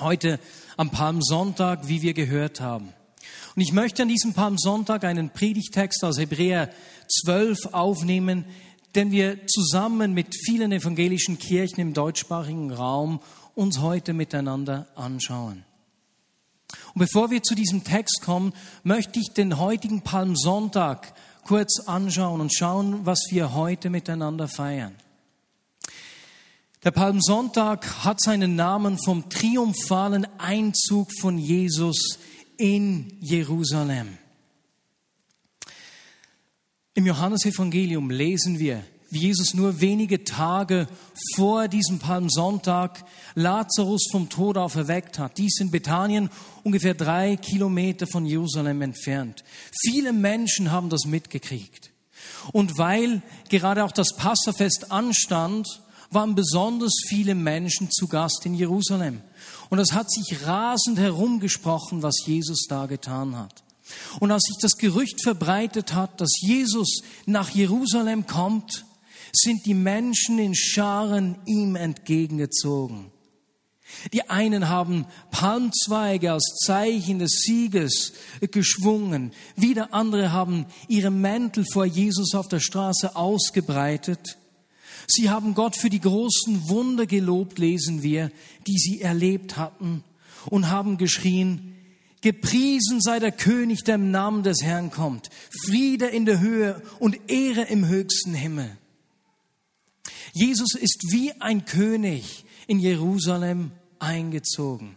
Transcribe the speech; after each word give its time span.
Heute 0.00 0.40
am 0.76 0.90
Palmsonntag, 0.90 1.86
wie 1.88 2.00
wir 2.00 2.14
gehört 2.14 2.60
haben. 2.60 2.94
Und 3.54 3.62
ich 3.62 3.72
möchte 3.72 4.02
an 4.02 4.08
diesem 4.08 4.32
Palmsonntag 4.32 5.04
einen 5.04 5.30
Predigtext 5.30 6.02
aus 6.04 6.18
Hebräer 6.18 6.70
12 7.22 7.66
aufnehmen, 7.72 8.46
den 8.94 9.10
wir 9.10 9.46
zusammen 9.46 10.14
mit 10.14 10.34
vielen 10.34 10.72
evangelischen 10.72 11.38
Kirchen 11.38 11.80
im 11.80 11.94
deutschsprachigen 11.94 12.72
Raum 12.72 13.20
uns 13.54 13.80
heute 13.80 14.14
miteinander 14.14 14.86
anschauen. 14.94 15.64
Und 16.94 17.00
bevor 17.00 17.30
wir 17.30 17.42
zu 17.42 17.54
diesem 17.54 17.84
Text 17.84 18.22
kommen, 18.22 18.52
möchte 18.82 19.20
ich 19.20 19.34
den 19.34 19.58
heutigen 19.58 20.02
Palmsonntag 20.02 21.12
kurz 21.44 21.80
anschauen 21.86 22.40
und 22.40 22.54
schauen, 22.54 23.04
was 23.04 23.26
wir 23.30 23.54
heute 23.54 23.90
miteinander 23.90 24.48
feiern. 24.48 24.94
Der 26.82 26.92
Palmsonntag 26.92 28.04
hat 28.04 28.22
seinen 28.22 28.56
Namen 28.56 28.96
vom 29.04 29.28
triumphalen 29.28 30.26
Einzug 30.38 31.10
von 31.20 31.36
Jesus 31.36 32.18
in 32.56 33.18
Jerusalem. 33.20 34.16
Im 36.94 37.04
Johannesevangelium 37.04 38.08
lesen 38.08 38.58
wir, 38.58 38.82
wie 39.10 39.18
Jesus 39.18 39.52
nur 39.52 39.82
wenige 39.82 40.24
Tage 40.24 40.88
vor 41.36 41.68
diesem 41.68 41.98
Palmsonntag 41.98 43.04
Lazarus 43.34 44.08
vom 44.10 44.30
Tod 44.30 44.56
auferweckt 44.56 45.18
hat. 45.18 45.36
Dies 45.36 45.60
in 45.60 45.70
Bethanien, 45.70 46.30
ungefähr 46.64 46.94
drei 46.94 47.36
Kilometer 47.36 48.06
von 48.06 48.24
Jerusalem 48.24 48.80
entfernt. 48.80 49.44
Viele 49.82 50.14
Menschen 50.14 50.70
haben 50.70 50.88
das 50.88 51.04
mitgekriegt. 51.04 51.90
Und 52.52 52.78
weil 52.78 53.20
gerade 53.50 53.84
auch 53.84 53.92
das 53.92 54.16
Passafest 54.16 54.90
anstand, 54.90 55.66
waren 56.10 56.34
besonders 56.34 56.92
viele 57.08 57.34
Menschen 57.34 57.90
zu 57.90 58.08
Gast 58.08 58.44
in 58.44 58.54
Jerusalem. 58.54 59.22
Und 59.68 59.78
es 59.78 59.92
hat 59.92 60.10
sich 60.10 60.44
rasend 60.44 60.98
herumgesprochen, 60.98 62.02
was 62.02 62.26
Jesus 62.26 62.66
da 62.68 62.86
getan 62.86 63.36
hat. 63.36 63.62
Und 64.18 64.30
als 64.30 64.42
sich 64.44 64.56
das 64.60 64.76
Gerücht 64.76 65.22
verbreitet 65.22 65.94
hat, 65.94 66.20
dass 66.20 66.40
Jesus 66.40 67.02
nach 67.26 67.50
Jerusalem 67.50 68.26
kommt, 68.26 68.84
sind 69.32 69.66
die 69.66 69.74
Menschen 69.74 70.38
in 70.38 70.54
Scharen 70.54 71.36
ihm 71.46 71.76
entgegengezogen. 71.76 73.12
Die 74.12 74.28
einen 74.30 74.68
haben 74.68 75.06
Palmzweige 75.30 76.32
als 76.32 76.58
Zeichen 76.64 77.18
des 77.18 77.42
Sieges 77.44 78.12
geschwungen, 78.40 79.32
wieder 79.56 79.92
andere 79.92 80.32
haben 80.32 80.66
ihre 80.88 81.10
Mäntel 81.10 81.64
vor 81.72 81.84
Jesus 81.84 82.34
auf 82.34 82.48
der 82.48 82.60
Straße 82.60 83.16
ausgebreitet. 83.16 84.38
Sie 85.10 85.28
haben 85.28 85.54
Gott 85.54 85.76
für 85.76 85.90
die 85.90 86.00
großen 86.00 86.68
Wunder 86.68 87.06
gelobt, 87.06 87.58
lesen 87.58 88.02
wir, 88.02 88.30
die 88.66 88.78
sie 88.78 89.00
erlebt 89.00 89.56
hatten, 89.56 90.04
und 90.46 90.70
haben 90.70 90.96
geschrien, 90.96 91.70
Gepriesen 92.22 93.00
sei 93.00 93.18
der 93.18 93.32
König, 93.32 93.84
der 93.84 93.94
im 93.94 94.10
Namen 94.10 94.42
des 94.42 94.62
Herrn 94.62 94.90
kommt. 94.90 95.30
Friede 95.64 96.06
in 96.06 96.26
der 96.26 96.40
Höhe 96.40 96.82
und 96.98 97.30
Ehre 97.30 97.62
im 97.62 97.88
höchsten 97.88 98.34
Himmel. 98.34 98.76
Jesus 100.32 100.74
ist 100.74 101.06
wie 101.10 101.32
ein 101.40 101.64
König 101.64 102.44
in 102.66 102.78
Jerusalem 102.78 103.72
eingezogen. 103.98 104.96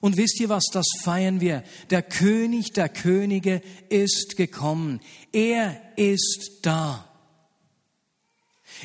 Und 0.00 0.16
wisst 0.16 0.40
ihr 0.40 0.48
was, 0.48 0.64
das 0.72 0.86
feiern 1.02 1.40
wir. 1.40 1.64
Der 1.90 2.02
König 2.02 2.72
der 2.72 2.88
Könige 2.88 3.60
ist 3.88 4.36
gekommen. 4.36 5.00
Er 5.32 5.80
ist 5.96 6.60
da. 6.62 7.11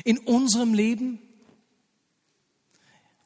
In 0.04 0.18
unserem 0.18 0.74
Leben, 0.74 1.18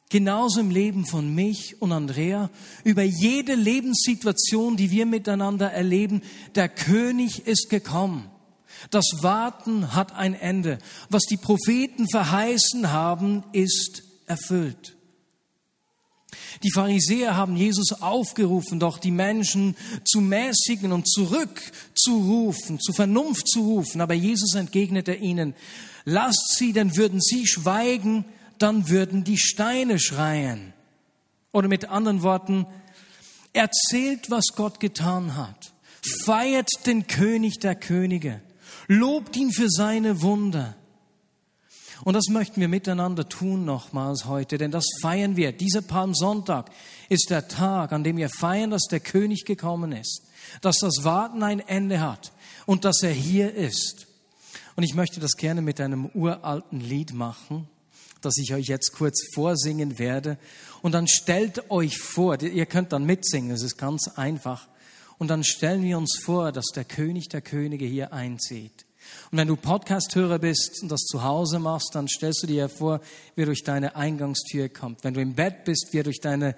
genauso 0.09 0.59
im 0.59 0.69
Leben 0.69 1.05
von 1.05 1.33
mich 1.33 1.81
und 1.81 1.91
Andrea, 1.91 2.49
über 2.83 3.03
jede 3.03 3.55
Lebenssituation, 3.55 4.77
die 4.77 4.91
wir 4.91 5.05
miteinander 5.05 5.71
erleben, 5.71 6.21
der 6.55 6.69
König 6.69 7.47
ist 7.47 7.69
gekommen. 7.69 8.29
Das 8.89 9.05
Warten 9.21 9.95
hat 9.95 10.13
ein 10.15 10.33
Ende. 10.33 10.77
Was 11.09 11.23
die 11.23 11.37
Propheten 11.37 12.07
verheißen 12.09 12.91
haben, 12.91 13.43
ist 13.53 14.03
erfüllt. 14.25 14.95
Die 16.63 16.71
Pharisäer 16.71 17.35
haben 17.35 17.55
Jesus 17.55 17.93
aufgerufen, 18.01 18.79
doch 18.79 18.97
die 18.97 19.11
Menschen 19.11 19.75
zu 20.05 20.21
mäßigen 20.21 20.91
und 20.91 21.07
zurückzurufen, 21.07 22.79
zu 22.79 22.93
Vernunft 22.93 23.47
zu 23.47 23.61
rufen. 23.61 24.01
Aber 24.01 24.13
Jesus 24.13 24.55
entgegnete 24.55 25.13
ihnen, 25.13 25.53
lasst 26.05 26.55
sie, 26.57 26.73
denn 26.73 26.95
würden 26.97 27.21
sie 27.21 27.47
schweigen, 27.47 28.25
dann 28.57 28.89
würden 28.89 29.23
die 29.23 29.37
Steine 29.37 29.99
schreien. 29.99 30.73
Oder 31.51 31.67
mit 31.67 31.89
anderen 31.89 32.23
Worten, 32.23 32.65
erzählt, 33.53 34.29
was 34.29 34.47
Gott 34.55 34.79
getan 34.79 35.35
hat. 35.35 35.73
Feiert 36.25 36.69
den 36.85 37.07
König 37.07 37.59
der 37.59 37.75
Könige. 37.75 38.41
Lobt 38.87 39.35
ihn 39.37 39.51
für 39.51 39.69
seine 39.69 40.21
Wunder. 40.21 40.75
Und 42.03 42.15
das 42.15 42.27
möchten 42.29 42.59
wir 42.59 42.67
miteinander 42.67 43.29
tun 43.29 43.63
nochmals 43.63 44.25
heute, 44.25 44.57
denn 44.57 44.71
das 44.71 44.85
feiern 45.01 45.37
wir. 45.37 45.53
Dieser 45.53 45.81
Palmsonntag 45.81 46.69
ist 47.07 47.29
der 47.29 47.47
Tag, 47.47 47.93
an 47.93 48.03
dem 48.03 48.17
wir 48.17 48.29
feiern, 48.29 48.71
dass 48.71 48.87
der 48.89 48.99
König 48.99 49.45
gekommen 49.45 49.93
ist, 49.93 50.21
dass 50.61 50.77
das 50.77 51.03
Warten 51.03 51.43
ein 51.43 51.61
Ende 51.61 52.01
hat 52.01 52.33
und 52.65 52.83
dass 52.83 53.03
er 53.03 53.13
hier 53.13 53.53
ist. 53.53 54.07
Und 54.75 54.83
ich 54.83 54.95
möchte 54.95 55.19
das 55.19 55.33
gerne 55.33 55.61
mit 55.61 55.79
einem 55.79 56.07
uralten 56.07 56.81
Lied 56.81 57.13
machen, 57.13 57.69
das 58.21 58.37
ich 58.37 58.53
euch 58.53 58.67
jetzt 58.67 58.93
kurz 58.93 59.21
vorsingen 59.33 59.97
werde. 59.99 60.37
Und 60.81 60.93
dann 60.93 61.07
stellt 61.07 61.69
euch 61.71 61.99
vor, 61.99 62.41
ihr 62.41 62.65
könnt 62.65 62.91
dann 62.91 63.05
mitsingen, 63.05 63.51
es 63.51 63.61
ist 63.61 63.77
ganz 63.77 64.09
einfach. 64.15 64.67
Und 65.19 65.29
dann 65.29 65.43
stellen 65.43 65.83
wir 65.83 65.97
uns 65.97 66.19
vor, 66.21 66.51
dass 66.51 66.65
der 66.75 66.83
König 66.83 67.29
der 67.29 67.41
Könige 67.41 67.85
hier 67.85 68.11
einzieht. 68.11 68.82
Und 69.31 69.37
wenn 69.37 69.47
du 69.47 69.55
Podcast-Hörer 69.55 70.39
bist 70.39 70.81
und 70.81 70.89
das 70.89 71.01
zu 71.01 71.23
Hause 71.23 71.59
machst, 71.59 71.91
dann 71.93 72.07
stellst 72.07 72.43
du 72.43 72.47
dir 72.47 72.69
vor, 72.69 73.01
wie 73.35 73.41
er 73.43 73.47
durch 73.47 73.63
deine 73.63 73.95
Eingangstür 73.95 74.69
kommt. 74.69 75.03
Wenn 75.03 75.13
du 75.13 75.21
im 75.21 75.35
Bett 75.35 75.63
bist, 75.65 75.89
wie 75.91 75.99
er 75.99 76.03
durch 76.03 76.21
deine 76.21 76.55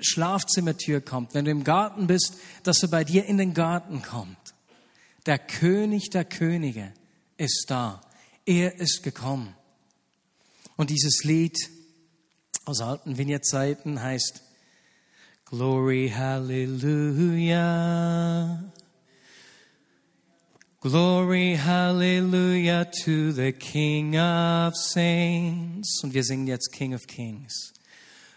Schlafzimmertür 0.00 1.00
kommt. 1.00 1.34
Wenn 1.34 1.44
du 1.44 1.50
im 1.50 1.64
Garten 1.64 2.06
bist, 2.06 2.34
dass 2.62 2.82
er 2.82 2.88
bei 2.88 3.04
dir 3.04 3.26
in 3.26 3.38
den 3.38 3.54
Garten 3.54 4.02
kommt. 4.02 4.36
Der 5.26 5.38
König 5.38 6.10
der 6.10 6.24
Könige 6.24 6.92
ist 7.36 7.66
da. 7.68 8.00
Er 8.44 8.78
ist 8.78 9.02
gekommen. 9.02 9.54
Und 10.76 10.90
dieses 10.90 11.24
Lied 11.24 11.56
aus 12.64 12.80
alten 12.80 13.18
Vignette-Zeiten 13.18 14.02
heißt 14.02 14.42
Glory, 15.46 16.12
Hallelujah. 16.14 17.52
Glory, 20.88 21.54
Hallelujah 21.54 22.86
to 23.02 23.32
the 23.32 23.50
King 23.50 24.16
of 24.16 24.76
Saints. 24.76 26.00
Und 26.04 26.14
wir 26.14 26.22
singen 26.22 26.46
jetzt 26.46 26.70
King 26.72 26.94
of 26.94 27.08
Kings. 27.08 27.72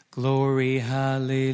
Glory, 0.09 0.79
Hallelujah. 0.79 1.53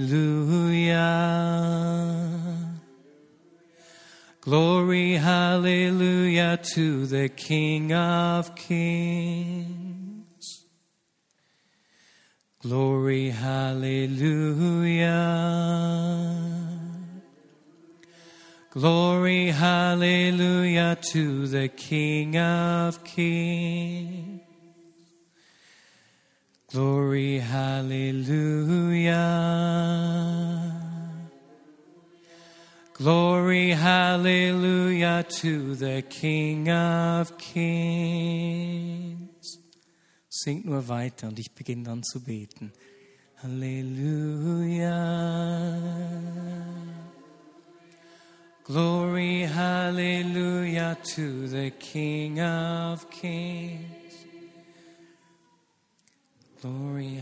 Glory, 4.40 5.16
Hallelujah 5.16 6.60
to 6.74 7.06
the 7.06 7.28
King 7.28 7.92
of 7.92 8.56
Kings. 8.56 10.24
Glory, 12.62 13.32
Hallelujah. 13.32 14.16
Glory, 18.78 19.52
hallelujah 19.52 20.98
to 21.14 21.48
the 21.48 21.70
King 21.70 22.38
of 22.38 23.02
Kings. 23.06 24.42
Glory, 26.70 27.40
hallelujah. 27.40 29.16
Glory, 32.92 33.70
hallelujah 33.70 35.24
to 35.40 35.76
the 35.76 36.02
King 36.10 36.70
of 36.70 37.38
Kings. 37.38 38.10
Singt 40.28 40.66
nur 40.66 40.86
weiter 40.90 41.30
und 41.30 41.40
ich 41.40 41.56
beginne 41.56 41.84
dann 41.84 42.04
zu 42.04 42.22
beten. 42.22 42.74
Halleluja. 43.42 44.96
Glory, 48.68 49.44
hallelujah 49.44 50.98
to 51.14 51.48
the 51.48 51.70
King 51.70 52.42
of 52.42 53.08
Kings. 53.12 54.26
Glory. 56.60 57.22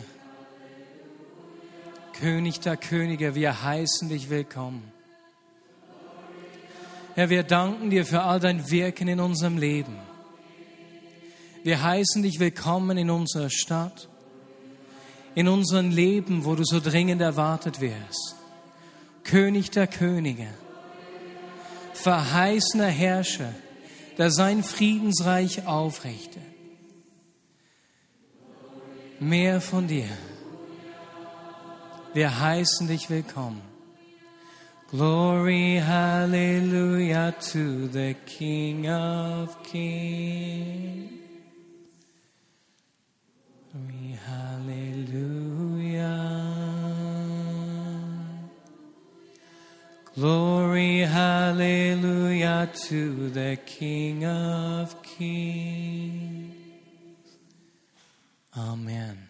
König 2.14 2.62
der 2.62 2.78
Könige, 2.78 3.36
wir 3.36 3.62
heißen 3.62 4.08
dich 4.08 4.30
willkommen. 4.30 4.90
Herr, 7.16 7.30
wir 7.30 7.44
danken 7.44 7.90
dir 7.90 8.06
für 8.06 8.22
all 8.22 8.40
dein 8.40 8.72
Wirken 8.72 9.10
in 9.10 9.20
unserem 9.20 9.58
Leben. 9.58 9.98
Wir 11.64 11.84
heißen 11.84 12.24
dich 12.24 12.40
willkommen 12.40 12.98
in 12.98 13.10
unserer 13.10 13.50
Stadt, 13.50 14.08
in 15.36 15.50
unserem 15.50 15.90
Leben, 15.90 16.46
wo 16.46 16.56
du 16.56 16.64
so 16.64 16.80
dringend 16.80 17.22
erwartet 17.22 17.82
wirst. 17.82 18.38
König 19.26 19.72
der 19.72 19.88
Könige, 19.88 20.48
verheißener 21.94 22.88
Herrscher, 22.88 23.54
der 24.18 24.32
sein 24.32 24.64
Friedensreich 24.64 25.66
aufrichtet. 25.68 26.44
Mehr 29.20 29.62
von 29.62 29.88
dir. 29.88 30.10
Wir 32.14 32.40
heißen 32.40 32.88
dich 32.88 33.10
willkommen. 33.10 33.62
Glory, 34.92 35.82
hallelujah 35.84 37.32
to 37.32 37.88
the 37.88 38.14
King 38.28 38.88
of 38.88 39.64
Kings. 39.64 41.10
Glory, 43.72 44.20
hallelujah. 44.28 45.44
Glory, 50.16 51.08
hallelujah 51.08 52.70
to 52.88 53.30
the 53.34 53.58
King 53.66 54.24
of 54.24 54.96
Kings. 55.02 56.54
Amen. 58.52 59.30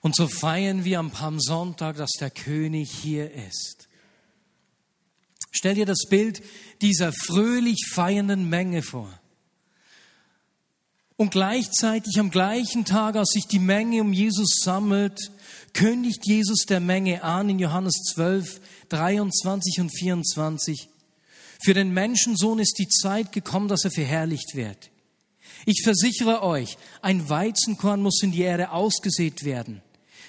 Und 0.00 0.14
so 0.14 0.28
feiern 0.28 0.84
wir 0.84 1.00
am 1.00 1.10
Palmsonntag, 1.10 1.96
dass 1.96 2.12
der 2.20 2.30
König 2.30 2.92
hier 2.92 3.28
ist. 3.32 3.88
Stell 5.50 5.74
dir 5.74 5.86
das 5.86 6.06
Bild 6.08 6.40
dieser 6.80 7.12
fröhlich 7.12 7.88
feiernden 7.92 8.48
Menge 8.48 8.82
vor. 8.82 9.12
Und 11.16 11.32
gleichzeitig 11.32 12.20
am 12.20 12.30
gleichen 12.30 12.84
Tag, 12.84 13.16
als 13.16 13.30
sich 13.30 13.48
die 13.48 13.58
Menge 13.58 14.00
um 14.00 14.12
Jesus 14.12 14.60
sammelt, 14.62 15.32
kündigt 15.74 16.26
Jesus 16.26 16.66
der 16.68 16.80
Menge 16.80 17.22
an 17.22 17.48
in 17.50 17.58
Johannes 17.58 17.94
12, 18.14 18.60
23 18.88 19.80
und 19.80 19.90
24. 19.90 20.88
Für 21.62 21.74
den 21.74 21.92
Menschensohn 21.92 22.58
ist 22.58 22.78
die 22.78 22.88
Zeit 22.88 23.32
gekommen, 23.32 23.68
dass 23.68 23.84
er 23.84 23.90
verherrlicht 23.90 24.54
wird. 24.54 24.90
Ich 25.66 25.82
versichere 25.82 26.42
euch, 26.42 26.78
ein 27.02 27.28
Weizenkorn 27.28 28.02
muss 28.02 28.22
in 28.22 28.32
die 28.32 28.42
Erde 28.42 28.70
ausgesät 28.70 29.44
werden. 29.44 29.82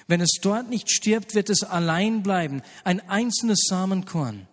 Wenn 0.08 0.22
es 0.22 0.40
dort 0.42 0.70
nicht 0.70 0.90
stirbt, 0.90 1.36
wird 1.36 1.50
es 1.50 1.64
allein 1.64 2.24
bleiben, 2.24 2.64
ein 2.84 3.00
einzelnes 3.10 3.60
Samenkorn. 3.68 4.48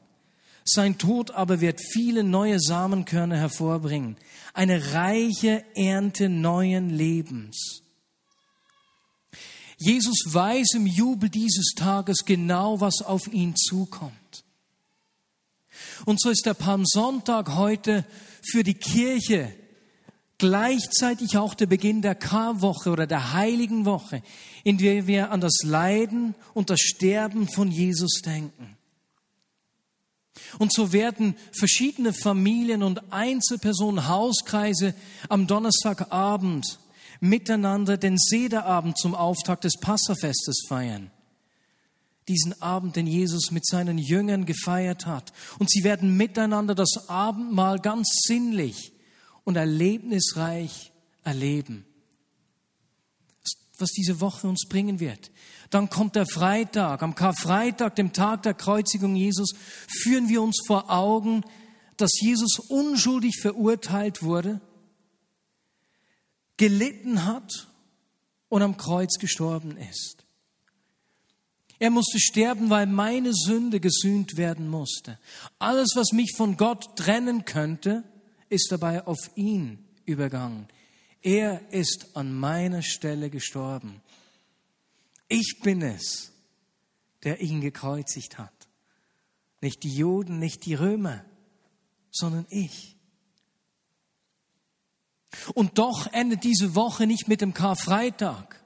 Sein 0.64 0.98
Tod 0.98 1.30
aber 1.30 1.60
wird 1.60 1.80
viele 1.80 2.24
neue 2.24 2.60
Samenkörner 2.60 3.38
hervorbringen, 3.38 4.16
eine 4.52 4.92
reiche 4.92 5.64
Ernte 5.74 6.28
neuen 6.28 6.90
Lebens. 6.90 7.82
Jesus 9.76 10.25
weiß 10.26 10.75
im 10.75 10.87
Jubel 10.87 11.28
dieses 11.28 11.75
Tages 11.76 12.25
genau, 12.25 12.81
was 12.81 13.02
auf 13.02 13.26
ihn 13.32 13.55
zukommt. 13.56 14.44
Und 16.06 16.20
so 16.20 16.31
ist 16.31 16.46
der 16.46 16.55
Palmsonntag 16.55 17.55
heute 17.55 18.05
für 18.43 18.62
die 18.62 18.75
Kirche 18.75 19.52
gleichzeitig 20.38 21.38
auch 21.38 21.55
der 21.55 21.67
Beginn 21.67 22.02
der 22.02 22.14
Karwoche 22.14 22.90
oder 22.90 23.06
der 23.06 23.32
heiligen 23.32 23.84
Woche, 23.84 24.23
in 24.64 24.78
der 24.78 25.06
wir 25.06 25.31
an 25.31 25.40
das 25.40 25.62
Leiden 25.62 26.34
und 26.55 26.70
das 26.70 26.81
Sterben 26.81 27.49
von 27.49 27.70
Jesus 27.70 28.20
denken. 28.25 28.76
Und 30.58 30.73
so 30.73 30.93
werden 30.93 31.34
verschiedene 31.52 32.12
Familien 32.12 32.82
und 32.82 33.12
Einzelpersonen, 33.12 34.08
Hauskreise 34.08 34.94
am 35.28 35.46
Donnerstagabend 35.46 36.78
miteinander 37.20 37.96
den 37.96 38.18
Sederabend 38.18 38.98
zum 38.98 39.14
Auftakt 39.14 39.64
des 39.64 39.78
Passafestes 39.80 40.64
feiern. 40.68 41.10
Diesen 42.28 42.60
Abend, 42.60 42.96
den 42.96 43.06
Jesus 43.06 43.52
mit 43.52 43.64
seinen 43.66 43.98
Jüngern 43.98 44.46
gefeiert 44.46 45.06
hat. 45.06 45.32
Und 45.58 45.70
sie 45.70 45.84
werden 45.84 46.16
miteinander 46.16 46.74
das 46.74 47.08
Abendmahl 47.08 47.78
ganz 47.78 48.08
sinnlich 48.26 48.92
und 49.44 49.56
erlebnisreich 49.56 50.92
erleben. 51.22 51.84
Was 53.78 53.90
diese 53.90 54.20
Woche 54.20 54.48
uns 54.48 54.66
bringen 54.68 54.98
wird. 54.98 55.30
Dann 55.70 55.90
kommt 55.90 56.16
der 56.16 56.26
Freitag. 56.26 57.02
Am 57.02 57.14
Karfreitag, 57.14 57.94
dem 57.94 58.12
Tag 58.12 58.42
der 58.42 58.54
Kreuzigung 58.54 59.14
Jesus, 59.14 59.50
führen 59.86 60.28
wir 60.28 60.42
uns 60.42 60.62
vor 60.66 60.90
Augen, 60.90 61.44
dass 61.96 62.10
Jesus 62.20 62.58
unschuldig 62.68 63.38
verurteilt 63.40 64.22
wurde, 64.22 64.60
gelitten 66.56 67.24
hat 67.24 67.68
und 68.48 68.62
am 68.62 68.76
Kreuz 68.76 69.18
gestorben 69.18 69.76
ist. 69.76 70.24
Er 71.78 71.90
musste 71.90 72.18
sterben, 72.18 72.70
weil 72.70 72.86
meine 72.86 73.34
Sünde 73.34 73.80
gesühnt 73.80 74.36
werden 74.36 74.68
musste. 74.68 75.18
Alles, 75.58 75.92
was 75.94 76.12
mich 76.12 76.34
von 76.36 76.56
Gott 76.56 76.96
trennen 76.96 77.44
könnte, 77.44 78.02
ist 78.48 78.72
dabei 78.72 79.06
auf 79.06 79.18
ihn 79.34 79.84
übergangen. 80.06 80.68
Er 81.22 81.72
ist 81.72 82.16
an 82.16 82.32
meiner 82.32 82.82
Stelle 82.82 83.28
gestorben. 83.28 84.00
Ich 85.28 85.60
bin 85.62 85.82
es, 85.82 86.32
der 87.24 87.40
ihn 87.40 87.60
gekreuzigt 87.60 88.38
hat. 88.38 88.52
Nicht 89.60 89.82
die 89.82 89.94
Juden, 89.94 90.38
nicht 90.38 90.64
die 90.64 90.74
Römer, 90.74 91.24
sondern 92.10 92.46
ich. 92.48 92.95
Und 95.55 95.78
doch 95.78 96.12
endet 96.12 96.44
diese 96.44 96.75
Woche 96.75 97.06
nicht 97.06 97.28
mit 97.28 97.40
dem 97.40 97.55
Karfreitag. 97.55 98.61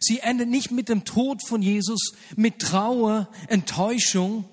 Sie 0.00 0.20
endet 0.20 0.48
nicht 0.48 0.70
mit 0.70 0.88
dem 0.88 1.04
Tod 1.04 1.46
von 1.46 1.62
Jesus, 1.62 2.12
mit 2.34 2.58
Trauer, 2.60 3.28
Enttäuschung, 3.48 4.48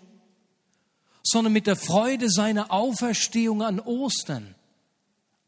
sondern 1.24 1.54
mit 1.54 1.68
der 1.68 1.76
Freude 1.76 2.30
seiner 2.30 2.72
Auferstehung 2.72 3.64
an 3.64 3.80
Ostern, 3.80 4.56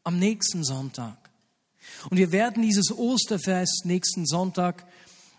am 0.03 0.17
nächsten 0.17 0.63
Sonntag. 0.63 1.17
Und 2.09 2.17
wir 2.17 2.31
werden 2.31 2.63
dieses 2.63 2.91
Osterfest 2.91 3.85
nächsten 3.85 4.25
Sonntag 4.25 4.85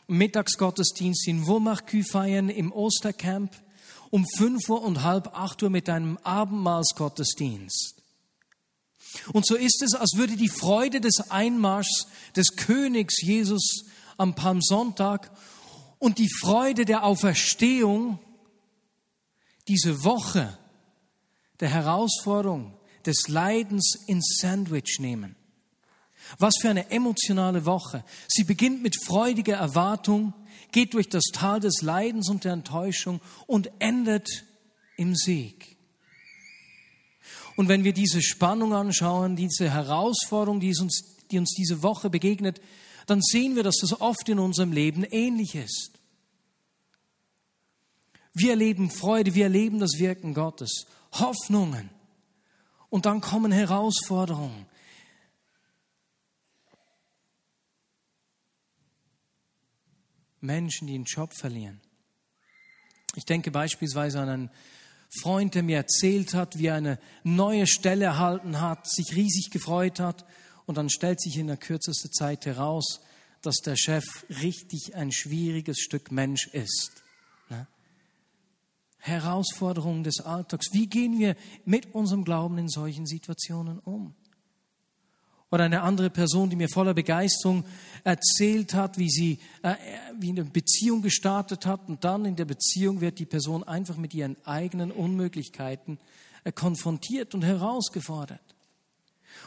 Mittagsgottesdienst 0.09 1.27
in 1.27 1.47
Wurmachkü 1.47 2.05
feiern 2.05 2.49
im 2.49 2.73
Ostercamp 2.73 3.51
um 4.11 4.25
fünf 4.37 4.69
Uhr 4.69 4.83
und 4.83 5.03
halb 5.03 5.37
acht 5.37 5.63
Uhr 5.65 5.71
mit 5.71 5.89
einem 5.89 6.17
Abendmahlsgottesdienst. 6.23 7.96
Und 9.33 9.47
so 9.47 9.55
ist 9.55 9.83
es, 9.83 9.95
als 9.95 10.17
würde 10.17 10.37
die 10.37 10.49
Freude 10.49 11.01
des 11.01 11.31
Einmarschs 11.31 12.07
des 12.35 12.57
Königs 12.57 13.23
Jesus 13.23 13.85
am 14.17 14.35
Palmsonntag 14.35 15.31
und 15.99 16.19
die 16.19 16.31
Freude 16.41 16.85
der 16.85 17.05
Auferstehung 17.05 18.19
diese 19.69 20.05
Woche 20.05 20.57
der 21.61 21.71
Herausforderung 21.71 22.75
des 23.05 23.29
Leidens 23.29 23.95
ins 24.07 24.39
Sandwich 24.41 24.99
nehmen. 24.99 25.37
Was 26.39 26.57
für 26.61 26.69
eine 26.69 26.91
emotionale 26.91 27.67
Woche. 27.67 28.05
Sie 28.27 28.45
beginnt 28.45 28.83
mit 28.83 28.97
freudiger 29.05 29.57
Erwartung, 29.57 30.35
geht 30.73 30.95
durch 30.95 31.09
das 31.09 31.25
Tal 31.33 31.61
des 31.61 31.83
Leidens 31.83 32.29
und 32.29 32.45
der 32.45 32.53
Enttäuschung 32.53 33.21
und 33.47 33.71
endet 33.79 34.45
im 34.97 35.15
Sieg. 35.15 35.76
Und 37.57 37.69
wenn 37.69 37.85
wir 37.85 37.95
diese 37.95 38.23
Spannung 38.23 38.75
anschauen, 38.75 39.35
diese 39.35 39.71
Herausforderung, 39.71 40.61
die 40.61 40.75
uns, 40.79 41.17
die 41.31 41.39
uns 41.39 41.55
diese 41.57 41.83
Woche 41.83 42.11
begegnet, 42.11 42.61
dann 43.07 43.23
sehen 43.23 43.57
wir, 43.57 43.63
dass 43.63 43.79
das 43.81 44.01
oft 44.01 44.29
in 44.29 44.39
unserem 44.39 44.73
Leben 44.73 45.05
ähnlich 45.05 45.55
ist. 45.55 45.93
Wir 48.35 48.51
erleben 48.51 48.91
Freude, 48.91 49.35
wir 49.35 49.45
erleben 49.45 49.79
das 49.79 49.99
Wirken 49.99 50.35
Gottes, 50.35 50.87
Hoffnungen. 51.13 51.89
Und 52.91 53.07
dann 53.07 53.23
kommen 53.23 53.51
Herausforderungen. 53.51 54.67
Menschen, 60.41 60.87
die 60.87 60.95
einen 60.95 61.05
Job 61.05 61.33
verlieren. 61.35 61.81
Ich 63.15 63.25
denke 63.25 63.51
beispielsweise 63.51 64.21
an 64.21 64.29
einen 64.29 64.51
Freund, 65.21 65.55
der 65.55 65.63
mir 65.63 65.79
erzählt 65.79 66.35
hat, 66.35 66.59
wie 66.59 66.67
er 66.67 66.75
eine 66.77 66.99
neue 67.25 67.67
Stelle 67.67 68.05
erhalten 68.05 68.61
hat, 68.61 68.89
sich 68.89 69.15
riesig 69.15 69.51
gefreut 69.51 70.01
hat 70.01 70.25
und 70.67 70.77
dann 70.77 70.91
stellt 70.91 71.21
sich 71.21 71.37
in 71.39 71.47
der 71.47 71.57
kürzesten 71.57 72.13
Zeit 72.13 72.47
heraus, 72.47 73.01
dass 73.43 73.57
der 73.57 73.77
Chef 73.77 74.05
richtig 74.29 74.95
ein 74.95 75.13
schwieriges 75.13 75.79
Stück 75.79 76.11
Mensch 76.11 76.49
ist. 76.49 77.03
Herausforderungen 79.07 80.03
des 80.03 80.21
Alltags. 80.21 80.73
Wie 80.73 80.89
gehen 80.89 81.19
wir 81.19 81.37
mit 81.65 81.95
unserem 81.95 82.25
Glauben 82.25 82.59
in 82.59 82.69
solchen 82.69 83.07
Situationen 83.07 83.79
um? 83.79 84.15
Oder 85.51 85.65
eine 85.65 85.83
andere 85.83 86.11
Person, 86.11 86.51
die 86.51 86.57
mir 86.57 86.69
voller 86.69 86.93
Begeisterung 86.93 87.65
erzählt 88.03 88.75
hat, 88.75 88.99
wie 88.99 89.09
sie 89.09 89.39
äh, 89.63 89.75
wie 90.19 90.31
eine 90.31 90.45
Beziehung 90.45 91.03
gestartet 91.03 91.67
hat 91.67 91.89
und 91.89 92.05
dann 92.05 92.25
in 92.25 92.35
der 92.35 92.47
Beziehung 92.47 93.01
wird 93.01 93.19
die 93.19 93.27
Person 93.27 93.63
einfach 93.63 93.97
mit 93.97 94.13
ihren 94.13 94.37
eigenen 94.45 94.91
Unmöglichkeiten 94.91 95.99
äh, 96.43 96.51
konfrontiert 96.51 97.35
und 97.35 97.43
herausgefordert. 97.43 98.41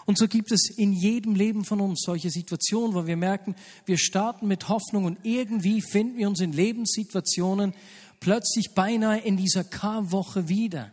Und 0.06 0.18
so 0.18 0.27
gibt 0.27 0.51
es 0.51 0.70
in 0.75 0.94
jedem 0.94 1.36
Leben 1.36 1.65
von 1.65 1.82
uns 1.82 2.01
solche 2.06 2.29
Situationen, 2.29 2.96
wo 2.96 3.06
wir 3.06 3.18
merken, 3.18 3.56
wir 3.86 3.98
starten 3.98 4.48
mit 4.48 4.70
Hoffnung 4.70 5.06
und 5.06 5.20
irgendwie 5.24 5.82
finden 5.82 6.18
wir 6.18 6.27
uns 6.27 6.39
in 6.39 6.53
Lebenssituationen 6.53 7.74
plötzlich 8.20 8.74
beinahe 8.74 9.20
in 9.20 9.38
dieser 9.38 9.63
Karwoche 9.63 10.48
wieder. 10.48 10.91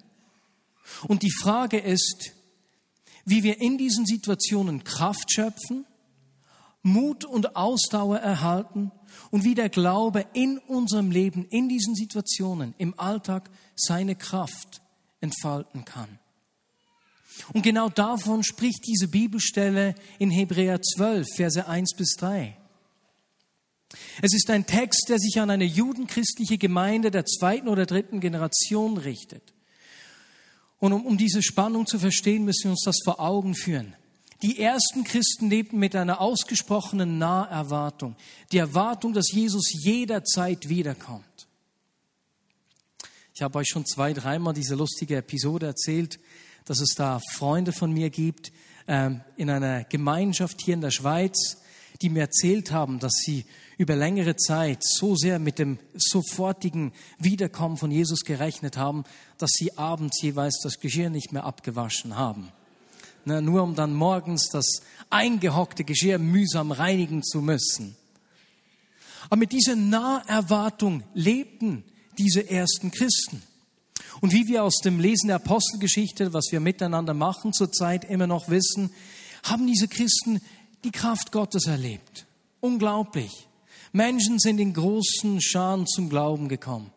Und 1.08 1.22
die 1.22 1.32
Frage 1.32 1.78
ist, 1.78 2.32
wie 3.26 3.42
wir 3.42 3.60
in 3.60 3.76
diesen 3.76 4.06
Situationen 4.06 4.84
Kraft 4.84 5.30
schöpfen, 5.32 5.84
Mut 6.82 7.24
und 7.24 7.56
Ausdauer 7.56 8.18
erhalten 8.18 8.92
und 9.30 9.44
wie 9.44 9.56
der 9.56 9.68
Glaube 9.68 10.24
in 10.32 10.58
unserem 10.58 11.10
Leben, 11.10 11.44
in 11.50 11.68
diesen 11.68 11.96
Situationen, 11.96 12.74
im 12.78 12.98
Alltag 12.98 13.50
seine 13.74 14.14
Kraft 14.14 14.80
entfalten 15.20 15.84
kann. 15.84 16.20
Und 17.52 17.62
genau 17.62 17.88
davon 17.88 18.44
spricht 18.44 18.86
diese 18.86 19.08
Bibelstelle 19.08 19.96
in 20.20 20.30
Hebräer 20.30 20.80
12, 20.80 21.26
Verse 21.34 21.66
1 21.66 21.94
bis 21.96 22.14
3. 22.16 22.56
Es 24.22 24.32
ist 24.32 24.48
ein 24.50 24.66
Text, 24.66 25.06
der 25.08 25.18
sich 25.18 25.40
an 25.40 25.50
eine 25.50 25.64
judenchristliche 25.64 26.58
Gemeinde 26.58 27.10
der 27.10 27.24
zweiten 27.24 27.68
oder 27.68 27.84
dritten 27.84 28.20
Generation 28.20 28.96
richtet. 28.96 29.55
Und 30.78 30.92
um, 30.92 31.06
um 31.06 31.16
diese 31.16 31.42
Spannung 31.42 31.86
zu 31.86 31.98
verstehen, 31.98 32.44
müssen 32.44 32.64
wir 32.64 32.70
uns 32.72 32.84
das 32.84 32.98
vor 33.04 33.20
Augen 33.20 33.54
führen. 33.54 33.94
Die 34.42 34.60
ersten 34.60 35.04
Christen 35.04 35.48
lebten 35.48 35.78
mit 35.78 35.96
einer 35.96 36.20
ausgesprochenen 36.20 37.18
Naherwartung, 37.18 38.16
die 38.52 38.58
Erwartung, 38.58 39.14
dass 39.14 39.32
Jesus 39.32 39.72
jederzeit 39.72 40.68
wiederkommt. 40.68 41.24
Ich 43.34 43.42
habe 43.42 43.58
euch 43.58 43.68
schon 43.68 43.86
zwei, 43.86 44.12
dreimal 44.12 44.54
diese 44.54 44.74
lustige 44.74 45.16
Episode 45.16 45.66
erzählt, 45.66 46.18
dass 46.66 46.80
es 46.80 46.94
da 46.94 47.20
Freunde 47.32 47.72
von 47.72 47.92
mir 47.92 48.10
gibt 48.10 48.52
ähm, 48.88 49.20
in 49.36 49.50
einer 49.50 49.84
Gemeinschaft 49.84 50.60
hier 50.62 50.74
in 50.74 50.80
der 50.80 50.90
Schweiz, 50.90 51.58
die 52.02 52.10
mir 52.10 52.20
erzählt 52.20 52.72
haben, 52.72 52.98
dass 52.98 53.12
sie 53.12 53.46
über 53.78 53.94
längere 53.94 54.36
Zeit 54.36 54.82
so 54.82 55.16
sehr 55.16 55.38
mit 55.38 55.58
dem 55.58 55.78
sofortigen 55.94 56.92
Wiederkommen 57.18 57.76
von 57.76 57.90
Jesus 57.90 58.20
gerechnet 58.20 58.76
haben, 58.76 59.04
dass 59.38 59.50
sie 59.52 59.76
abends 59.76 60.20
jeweils 60.22 60.60
das 60.62 60.80
Geschirr 60.80 61.10
nicht 61.10 61.32
mehr 61.32 61.44
abgewaschen 61.44 62.16
haben. 62.16 62.50
Ne, 63.24 63.42
nur 63.42 63.62
um 63.62 63.74
dann 63.74 63.94
morgens 63.94 64.48
das 64.50 64.82
eingehockte 65.10 65.84
Geschirr 65.84 66.18
mühsam 66.18 66.70
reinigen 66.70 67.22
zu 67.22 67.42
müssen. 67.42 67.96
Aber 69.28 69.36
mit 69.36 69.52
dieser 69.52 69.74
Naherwartung 69.74 71.02
lebten 71.12 71.84
diese 72.18 72.48
ersten 72.48 72.92
Christen. 72.92 73.42
Und 74.20 74.32
wie 74.32 74.46
wir 74.46 74.62
aus 74.62 74.76
dem 74.78 75.00
Lesen 75.00 75.26
der 75.26 75.36
Apostelgeschichte, 75.36 76.32
was 76.32 76.46
wir 76.50 76.60
miteinander 76.60 77.14
machen, 77.14 77.52
zurzeit 77.52 78.04
immer 78.04 78.26
noch 78.26 78.48
wissen, 78.48 78.90
haben 79.42 79.66
diese 79.66 79.88
Christen 79.88 80.40
die 80.84 80.92
Kraft 80.92 81.32
Gottes 81.32 81.66
erlebt. 81.66 82.26
Unglaublich. 82.60 83.48
Menschen 83.92 84.38
sind 84.38 84.58
in 84.58 84.72
großen 84.72 85.40
Scharen 85.40 85.86
zum 85.86 86.08
Glauben 86.08 86.48
gekommen. 86.48 86.90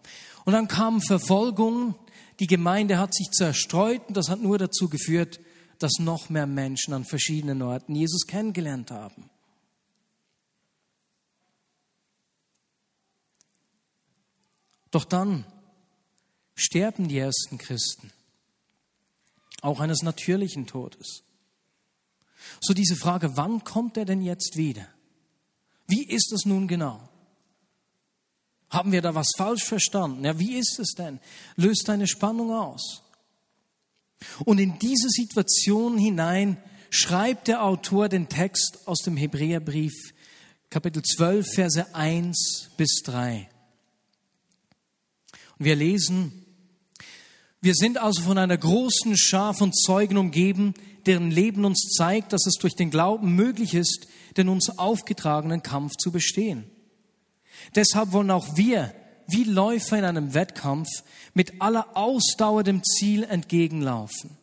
Und 0.46 0.54
dann 0.54 0.68
kam 0.68 1.02
Verfolgung, 1.02 1.96
die 2.40 2.48
Gemeinde 2.48 2.98
hat 2.98 3.14
sich 3.14 3.30
zerstreut 3.32 4.02
und 4.08 4.18
das 4.18 4.30
hat 4.30 4.42
nur 4.42 4.58
dazu 4.58 4.90
geführt, 4.90 5.40
dass 5.80 5.94
noch 6.00 6.30
mehr 6.30 6.48
Menschen 6.48 6.94
an 6.94 7.06
verschiedenen 7.06 7.62
Orten 7.62 7.96
Jesus 7.96 8.26
kennengelernt 8.28 8.92
haben. 8.92 9.30
Doch 14.92 15.06
dann 15.06 15.46
sterben 16.56 17.08
die 17.08 17.20
ersten 17.20 17.58
Christen, 17.58 18.12
auch 19.62 19.80
eines 19.80 20.02
natürlichen 20.02 20.68
Todes. 20.68 21.24
So 22.60 22.74
diese 22.74 22.96
Frage, 22.96 23.38
wann 23.38 23.64
kommt 23.64 23.98
er 23.98 24.06
denn 24.06 24.22
jetzt 24.22 24.58
wieder? 24.58 24.88
Wie 25.90 26.04
ist 26.04 26.32
es 26.32 26.46
nun 26.46 26.68
genau? 26.68 27.10
Haben 28.70 28.92
wir 28.92 29.02
da 29.02 29.16
was 29.16 29.32
falsch 29.36 29.64
verstanden? 29.64 30.24
Ja, 30.24 30.38
wie 30.38 30.54
ist 30.54 30.80
es 30.80 30.94
denn? 30.94 31.20
Löst 31.56 31.90
eine 31.90 32.08
Spannung 32.08 32.52
aus. 32.52 33.02
Und 34.46 34.60
in 34.60 34.78
diese 34.78 35.10
Situation 35.10 35.98
hinein 35.98 36.58
schreibt 36.92 37.48
der 37.48 37.64
Autor 37.64 38.08
den 38.08 38.30
Text 38.30 38.80
aus 38.86 39.00
dem 39.00 39.18
Hebräerbrief, 39.18 40.14
Kapitel 40.70 41.02
12, 41.02 41.48
Verse 41.56 41.96
1 41.96 42.70
bis 42.78 43.02
3. 43.06 43.50
Und 45.58 45.66
wir 45.66 45.76
lesen, 45.76 46.46
wir 47.62 47.74
sind 47.74 47.98
also 47.98 48.22
von 48.22 48.38
einer 48.38 48.58
großen 48.58 49.18
Schar 49.18 49.56
von 49.56 49.74
Zeugen 49.74 50.18
umgeben, 50.18 50.76
deren 51.10 51.32
Leben 51.32 51.66
uns 51.66 51.90
zeigt, 51.98 52.34
dass 52.34 52.46
es 52.46 52.54
durch 52.60 52.76
den 52.76 52.92
Glauben 52.92 53.34
möglich 53.34 53.74
ist, 53.74 54.08
den 54.38 54.48
uns 54.48 54.78
aufgetragenen 54.78 55.64
Kampf 55.64 55.94
zu 55.98 56.12
bestehen. 56.12 56.70
Deshalb 57.74 58.12
wollen 58.12 58.30
auch 58.30 58.56
wir, 58.56 58.94
wie 59.28 59.44
Läufer 59.44 59.98
in 59.98 60.06
einem 60.06 60.36
Wettkampf, 60.36 60.88
mit 61.34 61.64
aller 61.64 61.98
Ausdauer 61.98 62.62
dem 62.62 62.84
Ziel 62.84 63.24
entgegenlaufen. 63.24 64.38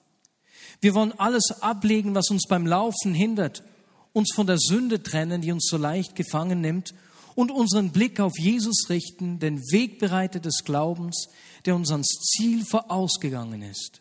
Wir 0.81 0.93
wollen 0.95 1.13
alles 1.17 1.63
ablegen, 1.63 2.17
was 2.17 2.31
uns 2.31 2.49
beim 2.49 2.67
Laufen 2.67 3.15
hindert, 3.15 3.63
uns 4.13 4.33
von 4.35 4.49
der 4.49 4.59
Sünde 4.59 5.05
trennen, 5.05 5.43
die 5.43 5.53
uns 5.53 5.69
so 5.71 5.77
leicht 5.77 6.17
gefangen 6.17 6.61
nimmt, 6.61 6.95
und 7.37 7.53
unseren 7.53 7.93
Blick 7.93 8.19
auf 8.19 8.37
Jesus 8.41 8.89
richten, 8.89 9.39
den 9.39 9.61
Wegbereiter 9.71 10.41
des 10.41 10.65
Glaubens, 10.65 11.29
der 11.65 11.77
uns 11.77 11.93
ans 11.93 12.09
Ziel 12.09 12.65
vorausgegangen 12.65 13.63
ist. 13.63 14.01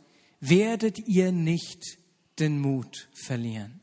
werdet 0.41 1.07
ihr 1.07 1.31
nicht 1.31 1.97
den 2.39 2.59
Mut 2.59 3.07
verlieren. 3.13 3.79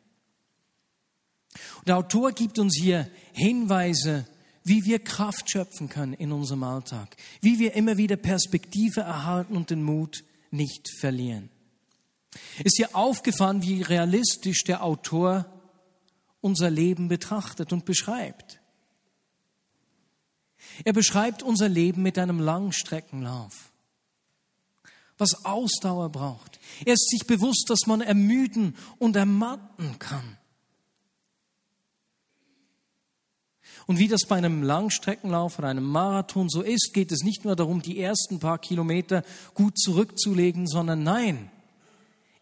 Und 1.78 1.88
der 1.88 1.96
Autor 1.96 2.32
gibt 2.32 2.58
uns 2.58 2.76
hier 2.78 3.08
Hinweise, 3.32 4.26
wie 4.64 4.84
wir 4.84 4.98
Kraft 4.98 5.50
schöpfen 5.50 5.88
können 5.88 6.12
in 6.12 6.30
unserem 6.30 6.62
Alltag, 6.62 7.16
wie 7.40 7.58
wir 7.58 7.74
immer 7.74 7.96
wieder 7.96 8.16
Perspektive 8.16 9.00
erhalten 9.00 9.56
und 9.56 9.70
den 9.70 9.82
Mut 9.82 10.24
nicht 10.50 10.90
verlieren. 11.00 11.48
Ist 12.62 12.76
hier 12.76 12.94
aufgefallen, 12.94 13.62
wie 13.62 13.82
realistisch 13.82 14.64
der 14.64 14.84
Autor 14.84 15.46
unser 16.40 16.70
Leben 16.70 17.08
betrachtet 17.08 17.72
und 17.72 17.84
beschreibt. 17.84 18.60
Er 20.84 20.92
beschreibt 20.92 21.42
unser 21.42 21.68
Leben 21.68 22.02
mit 22.02 22.18
einem 22.18 22.40
Langstreckenlauf, 22.40 23.67
was 25.18 25.44
Ausdauer 25.44 26.08
braucht. 26.10 26.58
Er 26.84 26.94
ist 26.94 27.10
sich 27.10 27.26
bewusst, 27.26 27.66
dass 27.68 27.86
man 27.86 28.00
ermüden 28.00 28.74
und 28.98 29.16
ermatten 29.16 29.98
kann. 29.98 30.38
Und 33.86 33.98
wie 33.98 34.08
das 34.08 34.26
bei 34.28 34.36
einem 34.36 34.62
Langstreckenlauf 34.62 35.58
oder 35.58 35.68
einem 35.68 35.84
Marathon 35.84 36.50
so 36.50 36.60
ist, 36.60 36.92
geht 36.92 37.10
es 37.10 37.22
nicht 37.22 37.46
nur 37.46 37.56
darum, 37.56 37.80
die 37.80 37.98
ersten 37.98 38.38
paar 38.38 38.58
Kilometer 38.58 39.24
gut 39.54 39.78
zurückzulegen, 39.78 40.66
sondern 40.66 41.02
nein, 41.02 41.50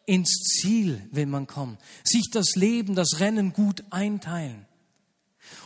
ins 0.07 0.31
Ziel 0.43 1.09
will 1.13 1.27
man 1.27 1.47
kommen, 1.47 1.79
sich 2.03 2.31
das 2.33 2.57
Leben, 2.57 2.97
das 2.97 3.21
Rennen 3.21 3.53
gut 3.53 3.85
einteilen. 3.91 4.67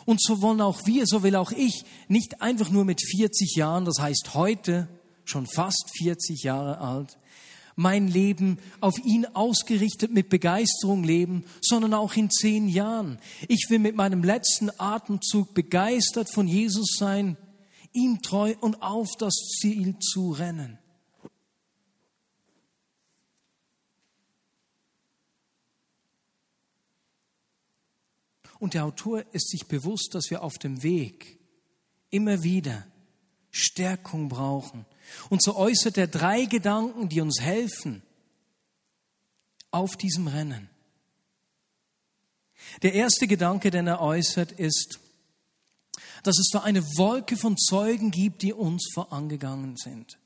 Und 0.04 0.22
so 0.22 0.42
wollen 0.42 0.60
auch 0.60 0.86
wir, 0.86 1.06
so 1.06 1.22
will 1.22 1.34
auch 1.34 1.52
ich, 1.52 1.84
nicht 2.08 2.42
einfach 2.42 2.68
nur 2.68 2.84
mit 2.84 3.00
40 3.02 3.56
Jahren, 3.56 3.86
das 3.86 3.98
heißt 3.98 4.34
heute 4.34 4.86
schon 5.30 5.46
fast 5.46 5.90
40 5.98 6.42
Jahre 6.42 6.78
alt, 6.78 7.16
mein 7.76 8.08
Leben 8.08 8.58
auf 8.80 8.98
ihn 8.98 9.24
ausgerichtet 9.26 10.12
mit 10.12 10.28
Begeisterung 10.28 11.02
leben, 11.02 11.44
sondern 11.62 11.94
auch 11.94 12.14
in 12.14 12.30
zehn 12.30 12.68
Jahren. 12.68 13.18
Ich 13.48 13.66
will 13.70 13.78
mit 13.78 13.96
meinem 13.96 14.22
letzten 14.22 14.70
Atemzug 14.78 15.54
begeistert 15.54 16.30
von 16.30 16.46
Jesus 16.46 16.96
sein, 16.98 17.36
ihm 17.92 18.20
treu 18.20 18.54
und 18.60 18.82
auf 18.82 19.08
das 19.18 19.34
Ziel 19.60 19.98
zu 19.98 20.32
rennen. 20.32 20.78
Und 28.58 28.74
der 28.74 28.84
Autor 28.84 29.24
ist 29.32 29.48
sich 29.48 29.66
bewusst, 29.66 30.10
dass 30.14 30.28
wir 30.28 30.42
auf 30.42 30.58
dem 30.58 30.82
Weg 30.82 31.38
immer 32.10 32.42
wieder 32.42 32.86
Stärkung 33.50 34.28
brauchen, 34.28 34.84
und 35.28 35.42
so 35.42 35.56
äußert 35.56 35.98
er 35.98 36.06
drei 36.06 36.44
Gedanken, 36.44 37.08
die 37.08 37.20
uns 37.20 37.40
helfen 37.40 38.02
auf 39.70 39.96
diesem 39.96 40.26
Rennen. 40.26 40.68
Der 42.82 42.94
erste 42.94 43.26
Gedanke, 43.26 43.70
den 43.70 43.86
er 43.86 44.00
äußert, 44.00 44.52
ist, 44.52 45.00
dass 46.22 46.38
es 46.38 46.48
da 46.52 46.60
eine 46.60 46.82
Wolke 46.96 47.36
von 47.36 47.56
Zeugen 47.56 48.10
gibt, 48.10 48.42
die 48.42 48.52
uns 48.52 48.90
vorangegangen 48.92 49.76
sind. 49.76 50.18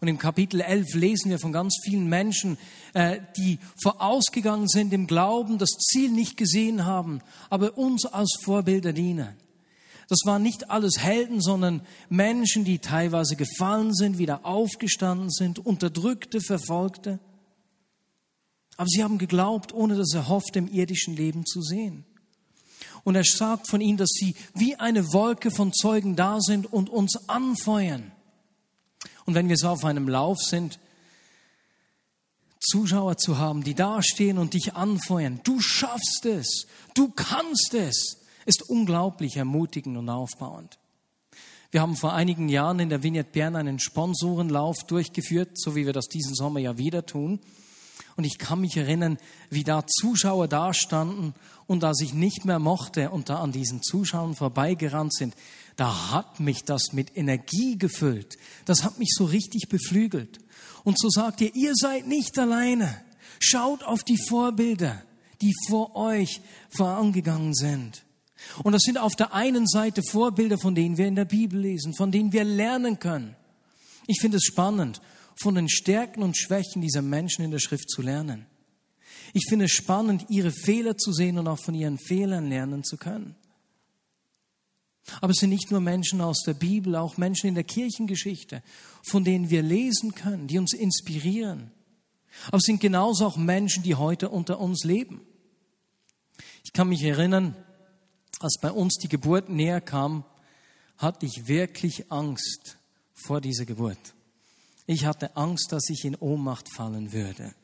Und 0.00 0.08
im 0.08 0.18
Kapitel 0.18 0.60
11 0.60 0.94
lesen 0.94 1.30
wir 1.30 1.38
von 1.38 1.52
ganz 1.52 1.78
vielen 1.82 2.08
Menschen, 2.08 2.58
äh, 2.94 3.20
die 3.36 3.58
vorausgegangen 3.80 4.68
sind 4.68 4.92
im 4.92 5.06
Glauben, 5.06 5.58
das 5.58 5.70
Ziel 5.70 6.10
nicht 6.10 6.36
gesehen 6.36 6.84
haben, 6.84 7.20
aber 7.48 7.78
uns 7.78 8.04
als 8.04 8.36
Vorbilder 8.42 8.92
dienen. 8.92 9.36
Das 10.14 10.26
waren 10.26 10.44
nicht 10.44 10.70
alles 10.70 11.00
Helden, 11.00 11.40
sondern 11.40 11.82
Menschen, 12.08 12.64
die 12.64 12.78
teilweise 12.78 13.34
gefallen 13.34 13.92
sind, 13.92 14.16
wieder 14.16 14.46
aufgestanden 14.46 15.28
sind, 15.28 15.58
unterdrückte, 15.58 16.40
verfolgte. 16.40 17.18
Aber 18.76 18.86
sie 18.86 19.02
haben 19.02 19.18
geglaubt, 19.18 19.74
ohne 19.74 19.96
das 19.96 20.14
erhoffte 20.14 20.60
im 20.60 20.68
irdischen 20.68 21.16
Leben 21.16 21.44
zu 21.44 21.62
sehen. 21.62 22.04
Und 23.02 23.16
er 23.16 23.24
sagt 23.24 23.68
von 23.68 23.80
ihnen, 23.80 23.98
dass 23.98 24.10
sie 24.10 24.36
wie 24.54 24.76
eine 24.76 25.12
Wolke 25.12 25.50
von 25.50 25.72
Zeugen 25.72 26.14
da 26.14 26.40
sind 26.40 26.72
und 26.72 26.90
uns 26.90 27.28
anfeuern. 27.28 28.12
Und 29.24 29.34
wenn 29.34 29.48
wir 29.48 29.56
so 29.56 29.68
auf 29.68 29.84
einem 29.84 30.08
Lauf 30.08 30.38
sind, 30.38 30.78
Zuschauer 32.60 33.16
zu 33.16 33.38
haben, 33.38 33.64
die 33.64 33.74
dastehen 33.74 34.38
und 34.38 34.54
dich 34.54 34.74
anfeuern, 34.74 35.40
du 35.42 35.58
schaffst 35.58 36.24
es, 36.24 36.68
du 36.94 37.10
kannst 37.10 37.74
es, 37.74 38.23
ist 38.46 38.62
unglaublich 38.68 39.36
ermutigend 39.36 39.96
und 39.96 40.08
aufbauend. 40.08 40.78
Wir 41.70 41.80
haben 41.80 41.96
vor 41.96 42.12
einigen 42.12 42.48
Jahren 42.48 42.78
in 42.78 42.88
der 42.88 43.02
Vignette 43.02 43.32
Bern 43.32 43.56
einen 43.56 43.80
Sponsorenlauf 43.80 44.76
durchgeführt, 44.86 45.58
so 45.58 45.74
wie 45.74 45.86
wir 45.86 45.92
das 45.92 46.06
diesen 46.06 46.34
Sommer 46.34 46.60
ja 46.60 46.78
wieder 46.78 47.04
tun. 47.04 47.40
Und 48.16 48.24
ich 48.24 48.38
kann 48.38 48.60
mich 48.60 48.76
erinnern, 48.76 49.18
wie 49.50 49.64
da 49.64 49.84
Zuschauer 49.84 50.46
dastanden 50.46 51.34
und 51.66 51.82
als 51.82 52.00
ich 52.00 52.14
nicht 52.14 52.44
mehr 52.44 52.60
mochte 52.60 53.10
und 53.10 53.28
da 53.28 53.38
an 53.40 53.50
diesen 53.50 53.82
Zuschauern 53.82 54.36
vorbeigerannt 54.36 55.14
sind, 55.14 55.34
da 55.76 56.12
hat 56.12 56.38
mich 56.38 56.64
das 56.64 56.92
mit 56.92 57.16
Energie 57.16 57.76
gefüllt. 57.76 58.36
Das 58.66 58.84
hat 58.84 58.98
mich 58.98 59.10
so 59.12 59.24
richtig 59.24 59.68
beflügelt. 59.68 60.38
Und 60.84 60.98
so 60.98 61.08
sagt 61.10 61.40
ihr, 61.40 61.54
ihr 61.54 61.72
seid 61.74 62.06
nicht 62.06 62.38
alleine. 62.38 63.02
Schaut 63.40 63.82
auf 63.82 64.04
die 64.04 64.18
Vorbilder, 64.28 65.02
die 65.40 65.52
vor 65.68 65.96
euch 65.96 66.40
vorangegangen 66.70 67.54
sind. 67.54 68.04
Und 68.62 68.72
das 68.72 68.82
sind 68.82 68.98
auf 68.98 69.16
der 69.16 69.34
einen 69.34 69.66
Seite 69.66 70.02
Vorbilder, 70.02 70.58
von 70.58 70.74
denen 70.74 70.96
wir 70.96 71.06
in 71.06 71.16
der 71.16 71.24
Bibel 71.24 71.60
lesen, 71.60 71.94
von 71.94 72.10
denen 72.10 72.32
wir 72.32 72.44
lernen 72.44 72.98
können. 72.98 73.36
Ich 74.06 74.20
finde 74.20 74.36
es 74.36 74.44
spannend, 74.44 75.00
von 75.36 75.54
den 75.54 75.68
Stärken 75.68 76.22
und 76.22 76.36
Schwächen 76.36 76.82
dieser 76.82 77.02
Menschen 77.02 77.44
in 77.44 77.50
der 77.50 77.58
Schrift 77.58 77.90
zu 77.90 78.02
lernen. 78.02 78.46
Ich 79.32 79.46
finde 79.48 79.64
es 79.64 79.72
spannend, 79.72 80.26
ihre 80.28 80.52
Fehler 80.52 80.96
zu 80.96 81.12
sehen 81.12 81.38
und 81.38 81.48
auch 81.48 81.58
von 81.58 81.74
ihren 81.74 81.98
Fehlern 81.98 82.48
lernen 82.48 82.84
zu 82.84 82.96
können. 82.96 83.34
Aber 85.20 85.32
es 85.32 85.38
sind 85.38 85.50
nicht 85.50 85.70
nur 85.70 85.80
Menschen 85.80 86.20
aus 86.20 86.42
der 86.46 86.54
Bibel, 86.54 86.96
auch 86.96 87.16
Menschen 87.16 87.48
in 87.48 87.54
der 87.54 87.64
Kirchengeschichte, 87.64 88.62
von 89.02 89.24
denen 89.24 89.50
wir 89.50 89.62
lesen 89.62 90.14
können, 90.14 90.46
die 90.46 90.58
uns 90.58 90.72
inspirieren. 90.72 91.72
Aber 92.46 92.58
es 92.58 92.64
sind 92.64 92.80
genauso 92.80 93.26
auch 93.26 93.36
Menschen, 93.36 93.82
die 93.82 93.94
heute 93.94 94.28
unter 94.28 94.60
uns 94.60 94.84
leben. 94.84 95.20
Ich 96.64 96.72
kann 96.72 96.88
mich 96.88 97.02
erinnern, 97.02 97.54
als 98.40 98.58
bei 98.60 98.70
uns 98.70 98.96
die 98.96 99.08
Geburt 99.08 99.48
näher 99.48 99.80
kam, 99.80 100.24
hatte 100.98 101.26
ich 101.26 101.46
wirklich 101.46 102.10
Angst 102.10 102.76
vor 103.12 103.40
dieser 103.40 103.64
Geburt. 103.64 103.98
Ich 104.86 105.06
hatte 105.06 105.36
Angst, 105.36 105.72
dass 105.72 105.88
ich 105.88 106.04
in 106.04 106.14
Ohnmacht 106.16 106.68
fallen 106.68 107.12
würde. 107.12 107.54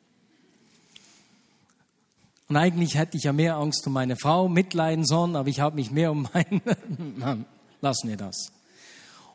Und 2.49 2.57
eigentlich 2.57 2.97
hätte 2.97 3.17
ich 3.17 3.25
ja 3.25 3.33
mehr 3.33 3.57
Angst 3.57 3.87
um 3.87 3.93
meine 3.93 4.17
Frau 4.17 4.49
mitleiden 4.49 5.05
sollen, 5.05 5.37
aber 5.37 5.49
ich 5.49 5.61
habe 5.61 5.77
mich 5.77 5.91
mehr 5.91 6.11
um 6.11 6.29
meinen, 6.33 7.47
lassen 7.81 8.09
wir 8.09 8.17
das. 8.17 8.53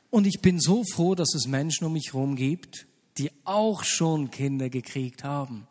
Und 0.09 0.27
ich 0.27 0.41
bin 0.41 0.59
so 0.59 0.83
froh, 0.83 1.15
dass 1.15 1.33
es 1.33 1.47
Menschen 1.47 1.85
um 1.85 1.93
mich 1.93 2.13
herum 2.13 2.35
gibt, 2.35 2.87
die 3.17 3.31
auch 3.45 3.83
schon 3.83 4.31
Kinder 4.31 4.69
gekriegt 4.69 5.23
haben. 5.23 5.67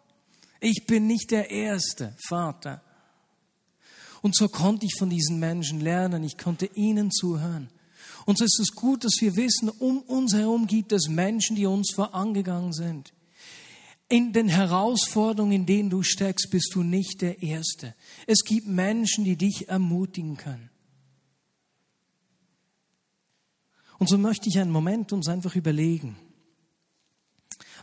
Ich 0.61 0.87
bin 0.87 1.07
nicht 1.07 1.31
der 1.31 1.51
erste 1.51 2.17
Vater. 2.29 2.81
Und 4.25 4.35
so 4.35 4.49
konnte 4.49 4.87
ich 4.87 4.95
von 4.99 5.11
diesen 5.11 5.39
Menschen 5.39 5.81
lernen, 5.81 6.25
ich 6.25 6.39
konnte 6.39 6.65
ihnen 6.75 7.11
zuhören. 7.11 7.69
Und 8.25 8.39
so 8.39 8.45
ist 8.47 8.59
es 8.59 8.75
gut, 8.75 9.05
dass 9.05 9.21
wir 9.21 9.37
wissen, 9.37 9.69
um 9.69 10.01
uns 10.01 10.33
herum 10.33 10.67
gibt 10.67 10.93
es 10.93 11.09
Menschen, 11.11 11.57
die 11.57 11.67
uns 11.67 11.93
vorangegangen 11.95 12.73
sind. 12.73 13.13
In 14.09 14.33
den 14.33 14.49
Herausforderungen, 14.49 15.53
in 15.53 15.67
denen 15.67 15.91
du 15.91 16.03
steckst, 16.03 16.49
bist 16.51 16.71
du 16.75 16.83
nicht 16.83 17.21
der 17.21 17.43
Erste. 17.43 17.95
Es 18.27 18.45
gibt 18.45 18.67
Menschen, 18.67 19.25
die 19.25 19.37
dich 19.37 19.69
ermutigen 19.69 20.39
können. 20.39 20.71
Und 23.99 24.09
so 24.09 24.17
möchte 24.17 24.49
ich 24.49 24.59
einen 24.59 24.71
Moment 24.71 25.13
uns 25.13 25.29
einfach 25.29 25.55
überlegen, 25.55 26.17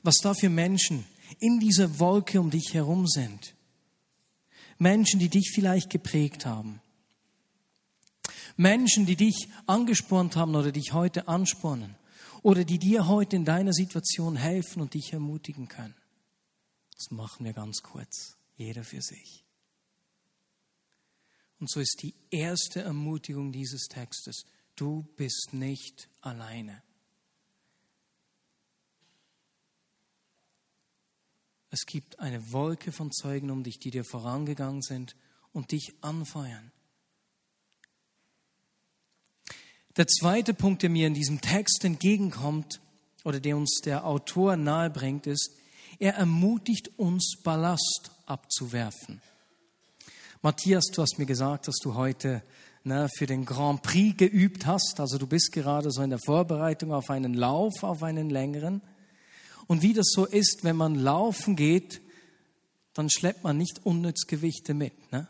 was 0.01 0.15
da 0.23 0.34
für 0.34 0.49
Menschen 0.49 1.06
in 1.38 1.60
dieser 1.60 1.99
Wolke 1.99 2.41
um 2.41 2.49
dich 2.49 2.73
herum 2.73 3.06
sind. 3.06 3.54
Menschen, 4.81 5.19
die 5.19 5.29
dich 5.29 5.51
vielleicht 5.53 5.91
geprägt 5.91 6.47
haben. 6.47 6.81
Menschen, 8.57 9.05
die 9.05 9.15
dich 9.15 9.47
angespornt 9.67 10.35
haben 10.35 10.55
oder 10.55 10.71
dich 10.71 10.91
heute 10.91 11.27
anspornen. 11.27 11.95
Oder 12.41 12.63
die 12.63 12.79
dir 12.79 13.07
heute 13.07 13.35
in 13.35 13.45
deiner 13.45 13.73
Situation 13.73 14.35
helfen 14.35 14.81
und 14.81 14.95
dich 14.95 15.13
ermutigen 15.13 15.67
können. 15.67 15.93
Das 16.95 17.11
machen 17.11 17.45
wir 17.45 17.53
ganz 17.53 17.83
kurz, 17.83 18.37
jeder 18.57 18.83
für 18.83 19.03
sich. 19.03 19.45
Und 21.59 21.69
so 21.69 21.79
ist 21.79 22.01
die 22.01 22.15
erste 22.31 22.81
Ermutigung 22.81 23.51
dieses 23.51 23.83
Textes, 23.87 24.45
du 24.75 25.03
bist 25.15 25.49
nicht 25.51 26.09
alleine. 26.21 26.81
Es 31.73 31.86
gibt 31.86 32.19
eine 32.19 32.51
Wolke 32.51 32.91
von 32.91 33.13
Zeugen 33.13 33.49
um 33.49 33.63
dich, 33.63 33.79
die 33.79 33.91
dir 33.91 34.03
vorangegangen 34.03 34.81
sind 34.81 35.15
und 35.53 35.71
dich 35.71 35.93
anfeuern. 36.01 36.71
Der 39.95 40.05
zweite 40.05 40.53
Punkt, 40.53 40.84
der 40.84 40.89
mir 40.89 41.07
in 41.07 41.13
diesem 41.13 41.39
Text 41.39 41.84
entgegenkommt 41.86 42.81
oder 43.23 43.39
der 43.39 43.55
uns 43.55 43.79
der 43.84 44.05
Autor 44.05 44.57
nahebringt, 44.57 45.27
ist, 45.27 45.51
er 45.97 46.15
ermutigt 46.15 46.91
uns, 46.97 47.38
Ballast 47.41 48.12
abzuwerfen. 48.25 49.21
Matthias, 50.41 50.86
du 50.93 51.01
hast 51.01 51.19
mir 51.19 51.25
gesagt, 51.25 51.67
dass 51.67 51.77
du 51.77 51.95
heute 51.95 52.41
ne, 52.84 53.07
für 53.15 53.27
den 53.27 53.45
Grand 53.45 53.81
Prix 53.81 54.17
geübt 54.17 54.65
hast. 54.65 54.99
Also 54.99 55.17
du 55.17 55.27
bist 55.27 55.51
gerade 55.51 55.91
so 55.91 56.01
in 56.01 56.10
der 56.10 56.19
Vorbereitung 56.19 56.91
auf 56.91 57.10
einen 57.10 57.34
Lauf, 57.34 57.84
auf 57.84 58.03
einen 58.03 58.29
längeren. 58.29 58.81
Und 59.67 59.82
wie 59.82 59.93
das 59.93 60.12
so 60.12 60.26
ist, 60.26 60.63
wenn 60.63 60.76
man 60.76 60.95
laufen 60.95 61.56
geht, 61.56 62.02
dann 62.93 63.10
schleppt 63.10 63.43
man 63.43 63.58
nicht 63.58 63.86
unnütz 63.86 64.28
Gewichte 64.28 64.74
mit. 64.74 65.12
Ne? 65.12 65.28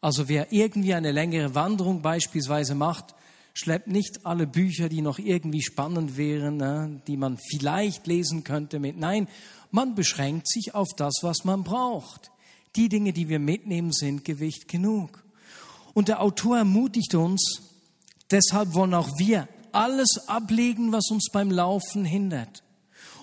Also 0.00 0.28
wer 0.28 0.52
irgendwie 0.52 0.94
eine 0.94 1.12
längere 1.12 1.54
Wanderung 1.54 2.02
beispielsweise 2.02 2.74
macht, 2.74 3.14
schleppt 3.54 3.86
nicht 3.86 4.26
alle 4.26 4.46
Bücher, 4.46 4.88
die 4.88 5.02
noch 5.02 5.18
irgendwie 5.18 5.62
spannend 5.62 6.16
wären, 6.16 6.56
ne, 6.56 7.00
die 7.06 7.16
man 7.16 7.38
vielleicht 7.38 8.06
lesen 8.06 8.44
könnte 8.44 8.78
mit. 8.78 8.96
Nein, 8.96 9.28
man 9.70 9.94
beschränkt 9.94 10.48
sich 10.48 10.74
auf 10.74 10.88
das, 10.96 11.12
was 11.22 11.44
man 11.44 11.62
braucht. 11.62 12.30
Die 12.76 12.88
Dinge, 12.88 13.12
die 13.12 13.28
wir 13.28 13.38
mitnehmen, 13.38 13.92
sind 13.92 14.24
Gewicht 14.24 14.68
genug. 14.68 15.22
Und 15.94 16.08
der 16.08 16.22
Autor 16.22 16.58
ermutigt 16.58 17.14
uns, 17.14 17.62
deshalb 18.30 18.74
wollen 18.74 18.94
auch 18.94 19.18
wir 19.18 19.48
alles 19.72 20.26
ablegen, 20.26 20.92
was 20.92 21.10
uns 21.10 21.28
beim 21.30 21.50
Laufen 21.50 22.04
hindert 22.04 22.61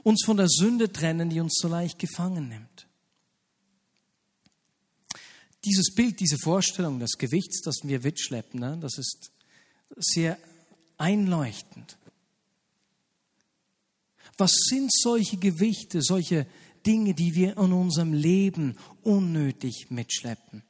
uns 0.04 0.24
von 0.26 0.38
der 0.38 0.48
Sünde 0.48 0.92
trennen, 0.92 1.30
die 1.30 1.40
uns 1.40 1.58
so 1.60 1.68
leicht 1.68 2.00
gefangen 2.00 2.50
nimmt. 2.50 2.88
Dieses 5.66 5.94
Bild, 5.94 6.20
diese 6.20 6.38
Vorstellung 6.38 7.00
des 7.00 7.18
Gewichts, 7.18 7.62
das 7.62 7.76
wir 7.84 8.00
mitschleppen, 8.00 8.60
ne, 8.60 8.78
das 8.80 8.98
ist 8.98 9.32
sehr 9.98 10.38
einleuchtend. 10.98 11.98
Was 14.38 14.52
sind 14.70 14.90
solche 14.94 15.36
Gewichte, 15.38 16.02
solche 16.02 16.48
Dinge, 16.86 17.14
die 17.14 17.36
wir 17.36 17.58
in 17.58 17.74
unserem 17.74 18.14
Leben 18.14 18.78
unnötig 19.04 19.88
mitschleppen? 19.90 20.64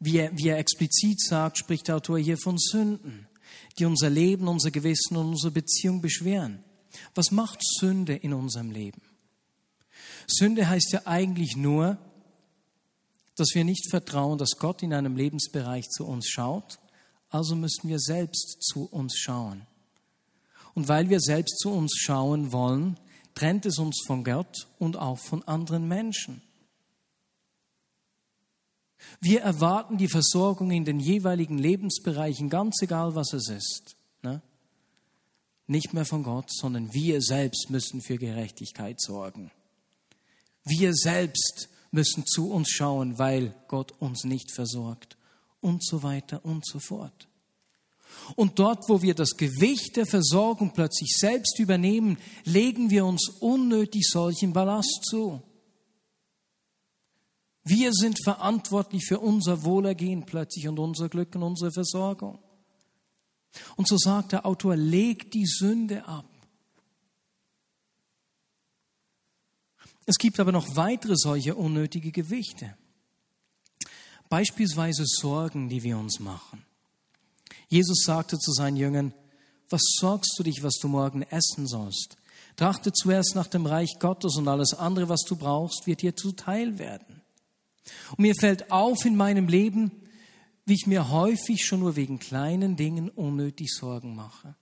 Wie 0.00 0.18
er, 0.18 0.36
wie 0.36 0.48
er 0.48 0.58
explizit 0.58 1.18
sagt, 1.20 1.56
spricht 1.56 1.88
der 1.88 1.96
Autor 1.96 2.18
hier 2.18 2.36
von 2.36 2.58
Sünden, 2.58 3.26
die 3.78 3.86
unser 3.86 4.10
Leben, 4.10 4.48
unser 4.48 4.70
Gewissen 4.70 5.16
und 5.16 5.28
unsere 5.28 5.50
Beziehung 5.50 6.02
beschweren. 6.02 6.62
Was 7.14 7.30
macht 7.30 7.60
Sünde 7.62 8.14
in 8.14 8.32
unserem 8.32 8.70
Leben? 8.70 9.02
Sünde 10.26 10.68
heißt 10.68 10.92
ja 10.92 11.02
eigentlich 11.06 11.56
nur, 11.56 11.98
dass 13.36 13.48
wir 13.54 13.64
nicht 13.64 13.90
vertrauen, 13.90 14.38
dass 14.38 14.58
Gott 14.58 14.82
in 14.82 14.94
einem 14.94 15.16
Lebensbereich 15.16 15.88
zu 15.90 16.06
uns 16.06 16.28
schaut, 16.28 16.78
also 17.30 17.56
müssen 17.56 17.88
wir 17.88 17.98
selbst 17.98 18.62
zu 18.62 18.84
uns 18.84 19.16
schauen. 19.18 19.66
Und 20.74 20.88
weil 20.88 21.08
wir 21.08 21.20
selbst 21.20 21.58
zu 21.58 21.70
uns 21.70 21.94
schauen 21.96 22.52
wollen, 22.52 22.98
trennt 23.34 23.66
es 23.66 23.78
uns 23.78 24.02
von 24.06 24.24
Gott 24.24 24.68
und 24.78 24.96
auch 24.96 25.18
von 25.18 25.42
anderen 25.44 25.88
Menschen. 25.88 26.42
Wir 29.20 29.42
erwarten 29.42 29.98
die 29.98 30.08
Versorgung 30.08 30.70
in 30.70 30.84
den 30.84 31.00
jeweiligen 31.00 31.58
Lebensbereichen, 31.58 32.48
ganz 32.48 32.80
egal 32.82 33.14
was 33.14 33.32
es 33.32 33.48
ist. 33.48 33.96
Ne? 34.22 34.40
Nicht 35.66 35.94
mehr 35.94 36.04
von 36.04 36.22
Gott, 36.22 36.50
sondern 36.52 36.92
wir 36.92 37.22
selbst 37.22 37.70
müssen 37.70 38.02
für 38.02 38.18
Gerechtigkeit 38.18 39.00
sorgen. 39.00 39.50
Wir 40.64 40.92
selbst 40.94 41.68
müssen 41.90 42.26
zu 42.26 42.50
uns 42.50 42.70
schauen, 42.70 43.18
weil 43.18 43.54
Gott 43.68 43.92
uns 44.00 44.24
nicht 44.24 44.52
versorgt. 44.52 45.16
Und 45.60 45.82
so 45.82 46.02
weiter 46.02 46.44
und 46.44 46.66
so 46.66 46.78
fort. 46.78 47.28
Und 48.36 48.58
dort, 48.58 48.88
wo 48.88 49.00
wir 49.00 49.14
das 49.14 49.36
Gewicht 49.36 49.96
der 49.96 50.06
Versorgung 50.06 50.72
plötzlich 50.72 51.16
selbst 51.16 51.58
übernehmen, 51.58 52.18
legen 52.44 52.90
wir 52.90 53.06
uns 53.06 53.28
unnötig 53.40 54.06
solchen 54.06 54.52
Ballast 54.52 55.04
zu. 55.08 55.42
Wir 57.64 57.92
sind 57.92 58.22
verantwortlich 58.22 59.06
für 59.06 59.20
unser 59.20 59.64
Wohlergehen 59.64 60.26
plötzlich 60.26 60.68
und 60.68 60.78
unser 60.78 61.08
Glück 61.08 61.34
und 61.34 61.42
unsere 61.42 61.72
Versorgung. 61.72 62.38
Und 63.76 63.88
so 63.88 63.96
sagt 63.96 64.32
der 64.32 64.46
Autor, 64.46 64.76
leg 64.76 65.30
die 65.30 65.46
Sünde 65.46 66.06
ab. 66.06 66.26
Es 70.06 70.16
gibt 70.16 70.38
aber 70.38 70.52
noch 70.52 70.76
weitere 70.76 71.14
solche 71.16 71.54
unnötige 71.54 72.12
Gewichte. 72.12 72.76
Beispielsweise 74.28 75.04
Sorgen, 75.06 75.68
die 75.68 75.82
wir 75.82 75.96
uns 75.96 76.20
machen. 76.20 76.64
Jesus 77.68 78.02
sagte 78.04 78.38
zu 78.38 78.52
seinen 78.52 78.76
Jüngern, 78.76 79.14
was 79.70 79.80
sorgst 79.98 80.34
du 80.38 80.42
dich, 80.42 80.62
was 80.62 80.74
du 80.74 80.88
morgen 80.88 81.22
essen 81.22 81.66
sollst? 81.66 82.16
Trachte 82.56 82.92
zuerst 82.92 83.34
nach 83.34 83.46
dem 83.46 83.66
Reich 83.66 83.98
Gottes 83.98 84.36
und 84.36 84.46
alles 84.46 84.74
andere, 84.74 85.08
was 85.08 85.22
du 85.22 85.36
brauchst, 85.36 85.86
wird 85.86 86.02
dir 86.02 86.14
zuteil 86.14 86.78
werden. 86.78 87.22
Und 88.10 88.20
mir 88.20 88.34
fällt 88.34 88.70
auf 88.70 89.04
in 89.04 89.16
meinem 89.16 89.48
Leben, 89.48 89.90
wie 90.66 90.74
ich 90.74 90.86
mir 90.86 91.10
häufig 91.10 91.64
schon 91.64 91.80
nur 91.80 91.96
wegen 91.96 92.18
kleinen 92.18 92.76
Dingen 92.76 93.10
unnötig 93.10 93.72
Sorgen 93.72 94.14
mache. 94.14 94.54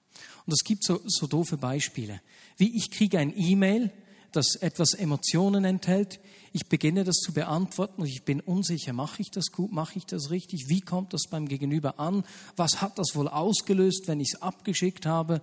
Und 0.46 0.52
es 0.52 0.64
gibt 0.64 0.84
so, 0.84 1.00
so 1.06 1.26
doofe 1.26 1.56
Beispiele. 1.56 2.20
Wie 2.56 2.76
ich 2.76 2.90
kriege 2.90 3.18
ein 3.18 3.32
E-Mail, 3.36 3.92
das 4.32 4.56
etwas 4.56 4.94
Emotionen 4.94 5.64
enthält. 5.64 6.20
Ich 6.52 6.68
beginne 6.68 7.04
das 7.04 7.16
zu 7.16 7.32
beantworten 7.32 8.02
und 8.02 8.08
ich 8.08 8.24
bin 8.24 8.40
unsicher, 8.40 8.92
mache 8.92 9.22
ich 9.22 9.30
das 9.30 9.52
gut, 9.52 9.72
mache 9.72 9.98
ich 9.98 10.06
das 10.06 10.30
richtig, 10.30 10.68
wie 10.68 10.80
kommt 10.80 11.12
das 11.12 11.22
beim 11.30 11.48
Gegenüber 11.48 11.98
an, 11.98 12.24
was 12.56 12.82
hat 12.82 12.98
das 12.98 13.14
wohl 13.14 13.28
ausgelöst, 13.28 14.08
wenn 14.08 14.20
ich 14.20 14.32
es 14.34 14.42
abgeschickt 14.42 15.06
habe. 15.06 15.42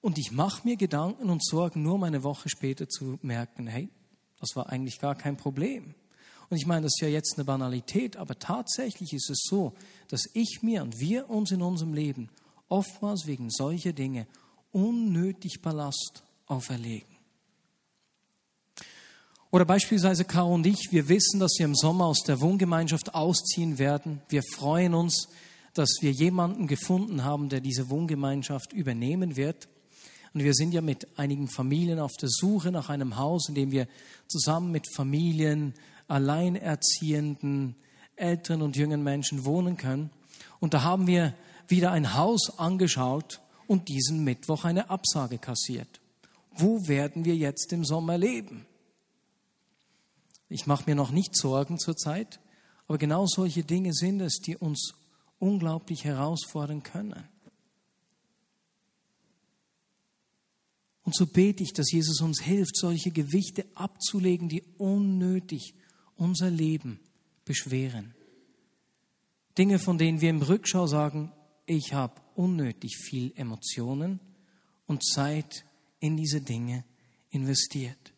Und 0.00 0.18
ich 0.18 0.30
mache 0.30 0.66
mir 0.66 0.76
Gedanken 0.76 1.30
und 1.30 1.44
Sorgen, 1.44 1.82
nur 1.82 1.94
um 1.94 2.04
eine 2.04 2.22
Woche 2.22 2.48
später 2.48 2.88
zu 2.88 3.18
merken, 3.22 3.66
hey, 3.66 3.88
das 4.38 4.54
war 4.54 4.68
eigentlich 4.68 5.00
gar 5.00 5.16
kein 5.16 5.36
Problem. 5.36 5.94
Und 6.50 6.56
ich 6.56 6.66
meine, 6.66 6.82
das 6.82 6.94
ist 6.96 7.02
ja 7.02 7.08
jetzt 7.08 7.34
eine 7.36 7.44
Banalität, 7.44 8.16
aber 8.16 8.38
tatsächlich 8.38 9.12
ist 9.12 9.30
es 9.30 9.42
so, 9.48 9.74
dass 10.08 10.22
ich 10.32 10.60
mir 10.62 10.82
und 10.82 10.98
wir 10.98 11.28
uns 11.28 11.50
in 11.50 11.60
unserem 11.60 11.92
Leben 11.92 12.30
oftmals 12.68 13.26
wegen 13.26 13.50
solcher 13.50 13.92
Dinge 13.92 14.26
unnötig 14.72 15.60
Ballast 15.60 16.22
auferlegen. 16.46 17.18
Oder 19.50 19.64
beispielsweise 19.64 20.24
Caro 20.24 20.54
und 20.54 20.66
ich, 20.66 20.88
wir 20.90 21.08
wissen, 21.08 21.40
dass 21.40 21.54
wir 21.58 21.64
im 21.64 21.74
Sommer 21.74 22.04
aus 22.04 22.22
der 22.22 22.40
Wohngemeinschaft 22.40 23.14
ausziehen 23.14 23.78
werden. 23.78 24.20
Wir 24.28 24.42
freuen 24.42 24.92
uns, 24.92 25.28
dass 25.72 25.88
wir 26.00 26.10
jemanden 26.10 26.66
gefunden 26.66 27.24
haben, 27.24 27.48
der 27.48 27.60
diese 27.60 27.88
Wohngemeinschaft 27.88 28.74
übernehmen 28.74 29.36
wird. 29.36 29.68
Und 30.34 30.44
wir 30.44 30.52
sind 30.52 30.74
ja 30.74 30.82
mit 30.82 31.18
einigen 31.18 31.48
Familien 31.48 31.98
auf 31.98 32.12
der 32.20 32.28
Suche 32.28 32.70
nach 32.70 32.90
einem 32.90 33.16
Haus, 33.16 33.48
in 33.48 33.54
dem 33.54 33.70
wir 33.70 33.88
zusammen 34.26 34.70
mit 34.70 34.86
Familien, 34.94 35.72
alleinerziehenden, 36.08 37.76
älteren 38.16 38.62
und 38.62 38.76
jungen 38.76 39.02
Menschen 39.02 39.44
wohnen 39.44 39.76
können. 39.76 40.10
Und 40.60 40.74
da 40.74 40.82
haben 40.82 41.06
wir 41.06 41.34
wieder 41.68 41.92
ein 41.92 42.14
Haus 42.14 42.58
angeschaut 42.58 43.40
und 43.66 43.88
diesen 43.88 44.24
Mittwoch 44.24 44.64
eine 44.64 44.90
Absage 44.90 45.38
kassiert. 45.38 46.00
Wo 46.52 46.88
werden 46.88 47.24
wir 47.24 47.36
jetzt 47.36 47.72
im 47.72 47.84
Sommer 47.84 48.18
leben? 48.18 48.66
Ich 50.48 50.66
mache 50.66 50.84
mir 50.86 50.96
noch 50.96 51.10
nicht 51.10 51.36
Sorgen 51.36 51.78
zurzeit, 51.78 52.40
aber 52.86 52.98
genau 52.98 53.26
solche 53.26 53.62
Dinge 53.62 53.92
sind 53.92 54.20
es, 54.20 54.40
die 54.40 54.56
uns 54.56 54.94
unglaublich 55.38 56.04
herausfordern 56.04 56.82
können. 56.82 57.28
Und 61.04 61.14
so 61.14 61.26
bete 61.26 61.62
ich, 61.62 61.72
dass 61.72 61.90
Jesus 61.90 62.20
uns 62.20 62.42
hilft, 62.42 62.76
solche 62.76 63.10
Gewichte 63.10 63.64
abzulegen, 63.74 64.48
die 64.48 64.62
unnötig 64.78 65.74
unser 66.18 66.50
Leben 66.50 67.00
beschweren. 67.44 68.14
Dinge, 69.56 69.78
von 69.78 69.96
denen 69.96 70.20
wir 70.20 70.30
im 70.30 70.42
Rückschau 70.42 70.86
sagen, 70.86 71.32
ich 71.66 71.94
habe 71.94 72.20
unnötig 72.34 72.96
viel 72.96 73.32
Emotionen 73.36 74.20
und 74.86 75.04
Zeit 75.04 75.64
in 76.00 76.16
diese 76.16 76.40
Dinge 76.40 76.84
investiert. 77.30 78.12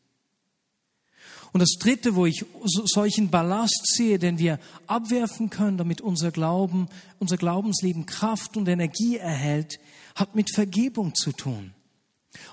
Und 1.52 1.60
das 1.60 1.76
Dritte, 1.80 2.14
wo 2.14 2.26
ich 2.26 2.44
solchen 2.64 3.30
Ballast 3.30 3.82
sehe, 3.96 4.18
den 4.18 4.38
wir 4.38 4.60
abwerfen 4.86 5.50
können, 5.50 5.78
damit 5.78 6.00
unser 6.00 6.30
Glauben, 6.30 6.88
unser 7.18 7.36
Glaubensleben 7.36 8.06
Kraft 8.06 8.56
und 8.56 8.68
Energie 8.68 9.16
erhält, 9.16 9.80
hat 10.14 10.36
mit 10.36 10.54
Vergebung 10.54 11.14
zu 11.14 11.32
tun. 11.32 11.74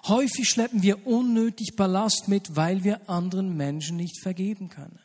Häufig 0.08 0.50
schleppen 0.50 0.82
wir 0.82 1.06
unnötig 1.06 1.76
Ballast 1.76 2.28
mit, 2.28 2.56
weil 2.56 2.84
wir 2.84 3.08
anderen 3.08 3.56
Menschen 3.56 3.98
nicht 3.98 4.20
vergeben 4.22 4.70
können. 4.70 5.00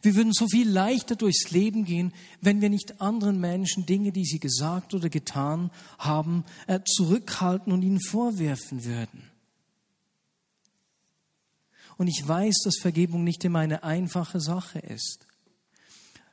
Wir 0.00 0.14
würden 0.14 0.32
so 0.32 0.46
viel 0.48 0.68
leichter 0.68 1.16
durchs 1.16 1.50
Leben 1.50 1.84
gehen, 1.84 2.12
wenn 2.40 2.60
wir 2.60 2.70
nicht 2.70 3.00
anderen 3.00 3.40
Menschen 3.40 3.84
Dinge, 3.84 4.12
die 4.12 4.24
sie 4.24 4.38
gesagt 4.38 4.94
oder 4.94 5.10
getan 5.10 5.70
haben, 5.98 6.44
äh, 6.66 6.80
zurückhalten 6.84 7.72
und 7.72 7.82
ihnen 7.82 8.00
vorwerfen 8.00 8.84
würden. 8.84 9.30
Und 11.98 12.08
ich 12.08 12.26
weiß, 12.26 12.62
dass 12.64 12.78
Vergebung 12.80 13.22
nicht 13.22 13.44
immer 13.44 13.60
eine 13.60 13.84
einfache 13.84 14.40
Sache 14.40 14.78
ist. 14.78 15.26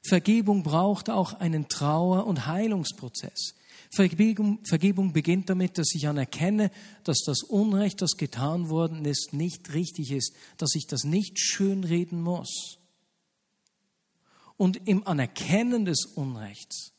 Vergebung 0.04 0.64
braucht 0.64 1.10
auch 1.10 1.34
einen 1.34 1.68
Trauer- 1.68 2.26
und 2.26 2.48
Heilungsprozess. 2.48 3.54
Vergebung, 3.92 4.60
Vergebung 4.64 5.14
beginnt 5.14 5.50
damit, 5.50 5.78
dass 5.78 5.94
ich 5.94 6.08
anerkenne, 6.08 6.72
dass 7.04 7.22
das 7.26 7.42
Unrecht, 7.44 8.02
das 8.02 8.18
getan 8.18 8.70
worden 8.70 9.04
ist, 9.06 9.34
nicht 9.34 9.74
richtig 9.74 10.12
ist, 10.12 10.34
dass 10.58 10.76
ich 10.76 10.88
das 10.88 11.04
nicht 11.04 11.40
schönreden 11.40 12.22
muss. 12.22 12.79
Und 14.60 14.90
im 14.90 15.08
Anerkennen 15.08 15.86
des 15.86 16.06
Unrechts 16.06 16.92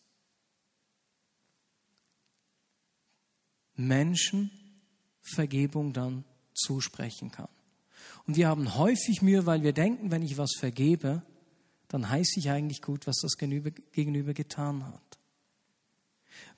Menschen 3.77 4.51
Vergebung 5.21 5.93
dann 5.93 6.25
zusprechen 6.55 7.31
kann. 7.31 7.51
Und 8.27 8.39
wir 8.39 8.49
haben 8.49 8.77
häufig 8.77 9.21
Mühe, 9.21 9.45
weil 9.45 9.63
wir 9.63 9.75
denken, 9.75 10.11
wenn 10.11 10.23
ich 10.23 10.39
was 10.39 10.53
vergebe, 10.59 11.21
dann 11.89 12.09
heißt 12.09 12.39
ich 12.39 12.49
eigentlich 12.49 12.81
gut, 12.81 13.07
was 13.07 13.19
das 13.21 13.37
Gegenüber 13.37 14.33
getan 14.33 14.87
hat. 14.87 15.19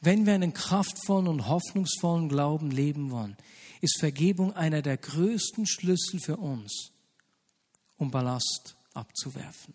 Wenn 0.00 0.24
wir 0.24 0.34
einen 0.34 0.54
kraftvollen 0.54 1.26
und 1.26 1.48
hoffnungsvollen 1.48 2.28
Glauben 2.28 2.70
leben 2.70 3.10
wollen, 3.10 3.36
ist 3.80 3.98
Vergebung 3.98 4.52
einer 4.52 4.82
der 4.82 4.98
größten 4.98 5.66
Schlüssel 5.66 6.20
für 6.20 6.36
uns, 6.36 6.92
um 7.96 8.12
Ballast 8.12 8.76
abzuwerfen. 8.94 9.74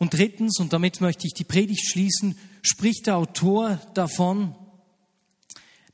Und 0.00 0.14
drittens, 0.14 0.58
und 0.58 0.72
damit 0.72 1.00
möchte 1.00 1.26
ich 1.26 1.34
die 1.34 1.44
Predigt 1.44 1.88
schließen, 1.88 2.36
spricht 2.62 3.06
der 3.06 3.18
Autor 3.18 3.78
davon, 3.94 4.56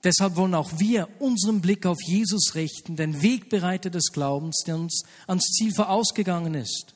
Deshalb 0.05 0.37
wollen 0.37 0.55
auch 0.55 0.79
wir 0.79 1.09
unseren 1.19 1.61
Blick 1.61 1.85
auf 1.85 1.99
Jesus 2.01 2.55
richten, 2.55 2.95
den 2.95 3.23
Wegbereiter 3.23 3.91
des 3.91 4.13
Glaubens, 4.13 4.63
der 4.65 4.77
uns 4.77 5.03
ans 5.27 5.47
Ziel 5.47 5.75
vorausgegangen 5.75 6.55
ist. 6.55 6.95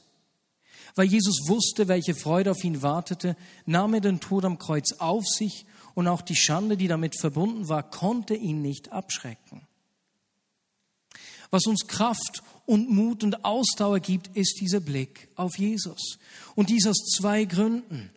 Weil 0.94 1.06
Jesus 1.06 1.48
wusste, 1.48 1.88
welche 1.88 2.14
Freude 2.14 2.52
auf 2.52 2.62
ihn 2.62 2.82
wartete, 2.82 3.36
nahm 3.66 3.94
er 3.94 4.00
den 4.00 4.20
Tod 4.20 4.44
am 4.44 4.58
Kreuz 4.58 4.92
auf 4.98 5.26
sich 5.26 5.66
und 5.94 6.06
auch 6.06 6.22
die 6.22 6.36
Schande, 6.36 6.76
die 6.76 6.86
damit 6.86 7.18
verbunden 7.18 7.68
war, 7.68 7.82
konnte 7.82 8.34
ihn 8.34 8.62
nicht 8.62 8.92
abschrecken. 8.92 9.66
Was 11.50 11.66
uns 11.66 11.88
Kraft 11.88 12.44
und 12.70 12.88
Mut 12.88 13.24
und 13.24 13.44
Ausdauer 13.44 13.98
gibt, 13.98 14.28
ist 14.36 14.60
dieser 14.60 14.78
Blick 14.78 15.26
auf 15.34 15.58
Jesus. 15.58 16.18
Und 16.54 16.70
dies 16.70 16.86
aus 16.86 16.98
zwei 17.16 17.44
Gründen. 17.44 18.10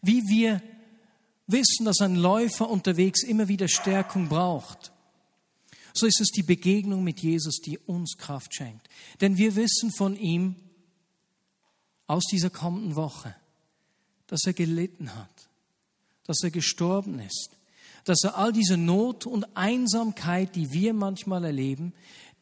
Wie 0.00 0.26
wir 0.26 0.62
wissen, 1.46 1.84
dass 1.84 2.00
ein 2.00 2.16
Läufer 2.16 2.70
unterwegs 2.70 3.24
immer 3.24 3.48
wieder 3.48 3.68
Stärkung 3.68 4.30
braucht, 4.30 4.90
so 5.92 6.06
ist 6.06 6.18
es 6.18 6.30
die 6.30 6.42
Begegnung 6.42 7.04
mit 7.04 7.20
Jesus, 7.20 7.60
die 7.60 7.76
uns 7.76 8.16
Kraft 8.16 8.54
schenkt. 8.54 8.88
Denn 9.20 9.36
wir 9.36 9.54
wissen 9.54 9.92
von 9.92 10.16
ihm 10.16 10.56
aus 12.06 12.24
dieser 12.24 12.48
kommenden 12.48 12.96
Woche, 12.96 13.36
dass 14.28 14.46
er 14.46 14.54
gelitten 14.54 15.14
hat, 15.14 15.50
dass 16.24 16.42
er 16.42 16.50
gestorben 16.50 17.18
ist, 17.18 17.50
dass 18.06 18.24
er 18.24 18.38
all 18.38 18.52
diese 18.52 18.78
Not 18.78 19.26
und 19.26 19.56
Einsamkeit, 19.58 20.56
die 20.56 20.72
wir 20.72 20.94
manchmal 20.94 21.44
erleben, 21.44 21.92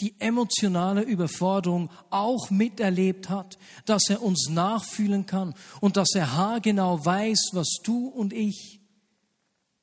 die 0.01 0.15
emotionale 0.21 1.03
Überforderung 1.03 1.91
auch 2.11 2.51
miterlebt 2.51 3.29
hat, 3.29 3.59
dass 3.85 4.09
er 4.09 4.23
uns 4.23 4.49
nachfühlen 4.49 5.27
kann 5.27 5.55
und 5.81 5.97
dass 5.97 6.15
er 6.15 6.35
haargenau 6.35 7.05
weiß, 7.05 7.51
was 7.53 7.79
du 7.83 8.09
und 8.09 8.33
ich 8.33 8.81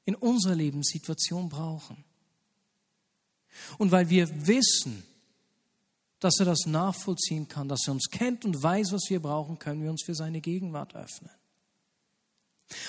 in 0.05 0.15
unserer 0.15 0.55
Lebenssituation 0.55 1.49
brauchen. 1.49 2.03
Und 3.77 3.91
weil 3.91 4.09
wir 4.09 4.47
wissen, 4.47 5.03
dass 6.19 6.39
er 6.39 6.45
das 6.45 6.65
nachvollziehen 6.65 7.47
kann, 7.47 7.67
dass 7.67 7.87
er 7.87 7.93
uns 7.93 8.09
kennt 8.09 8.45
und 8.45 8.61
weiß, 8.61 8.91
was 8.91 9.09
wir 9.09 9.21
brauchen, 9.21 9.59
können 9.59 9.83
wir 9.83 9.91
uns 9.91 10.03
für 10.03 10.15
seine 10.15 10.41
Gegenwart 10.41 10.95
öffnen. 10.95 11.31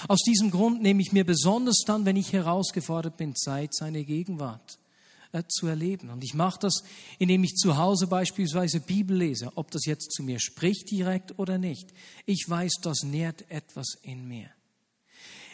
Aus 0.09 0.21
diesem 0.21 0.51
Grund 0.51 0.81
nehme 0.81 1.03
ich 1.03 1.13
mir 1.13 1.25
besonders 1.25 1.83
dann, 1.87 2.05
wenn 2.07 2.17
ich 2.17 2.33
herausgefordert 2.33 3.17
bin, 3.17 3.35
Zeit, 3.35 3.75
seine 3.75 4.05
Gegenwart 4.05 4.79
äh, 5.33 5.43
zu 5.49 5.67
erleben. 5.67 6.11
Und 6.11 6.25
ich 6.25 6.35
mache 6.35 6.61
das, 6.61 6.83
indem 7.19 7.45
ich 7.45 7.55
zu 7.55 7.77
Hause 7.77 8.07
beispielsweise 8.07 8.81
Bibel 8.81 9.17
lese, 9.17 9.51
ob 9.57 9.71
das 9.71 9.85
jetzt 9.85 10.13
zu 10.13 10.23
mir 10.23 10.41
spricht 10.41 10.91
direkt 10.91 11.39
oder 11.39 11.59
nicht. 11.59 11.93
Ich 12.25 12.45
weiß, 12.49 12.75
das 12.83 13.03
nährt 13.03 13.51
etwas 13.51 13.97
in 14.03 14.27
mir. 14.29 14.49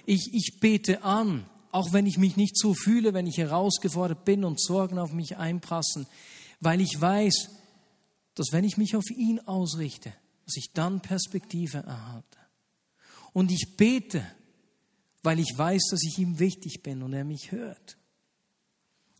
Ich, 0.06 0.30
ich 0.32 0.58
bete 0.60 1.02
an, 1.04 1.46
auch 1.70 1.92
wenn 1.92 2.06
ich 2.06 2.18
mich 2.18 2.36
nicht 2.36 2.56
so 2.58 2.74
fühle, 2.74 3.14
wenn 3.14 3.26
ich 3.26 3.38
herausgefordert 3.38 4.24
bin 4.24 4.44
und 4.44 4.60
Sorgen 4.60 4.98
auf 4.98 5.12
mich 5.12 5.36
einprassen, 5.36 6.06
weil 6.60 6.80
ich 6.80 7.00
weiß, 7.00 7.50
dass 8.34 8.52
wenn 8.52 8.64
ich 8.64 8.76
mich 8.76 8.96
auf 8.96 9.10
ihn 9.10 9.40
ausrichte, 9.40 10.12
dass 10.44 10.56
ich 10.56 10.72
dann 10.74 11.00
Perspektive 11.00 11.78
erhalte. 11.78 12.38
Und 13.32 13.50
ich 13.50 13.76
bete, 13.76 14.26
weil 15.22 15.38
ich 15.38 15.52
weiß, 15.56 15.88
dass 15.90 16.02
ich 16.02 16.18
ihm 16.18 16.38
wichtig 16.38 16.82
bin 16.82 17.02
und 17.02 17.12
er 17.12 17.24
mich 17.24 17.52
hört. 17.52 17.96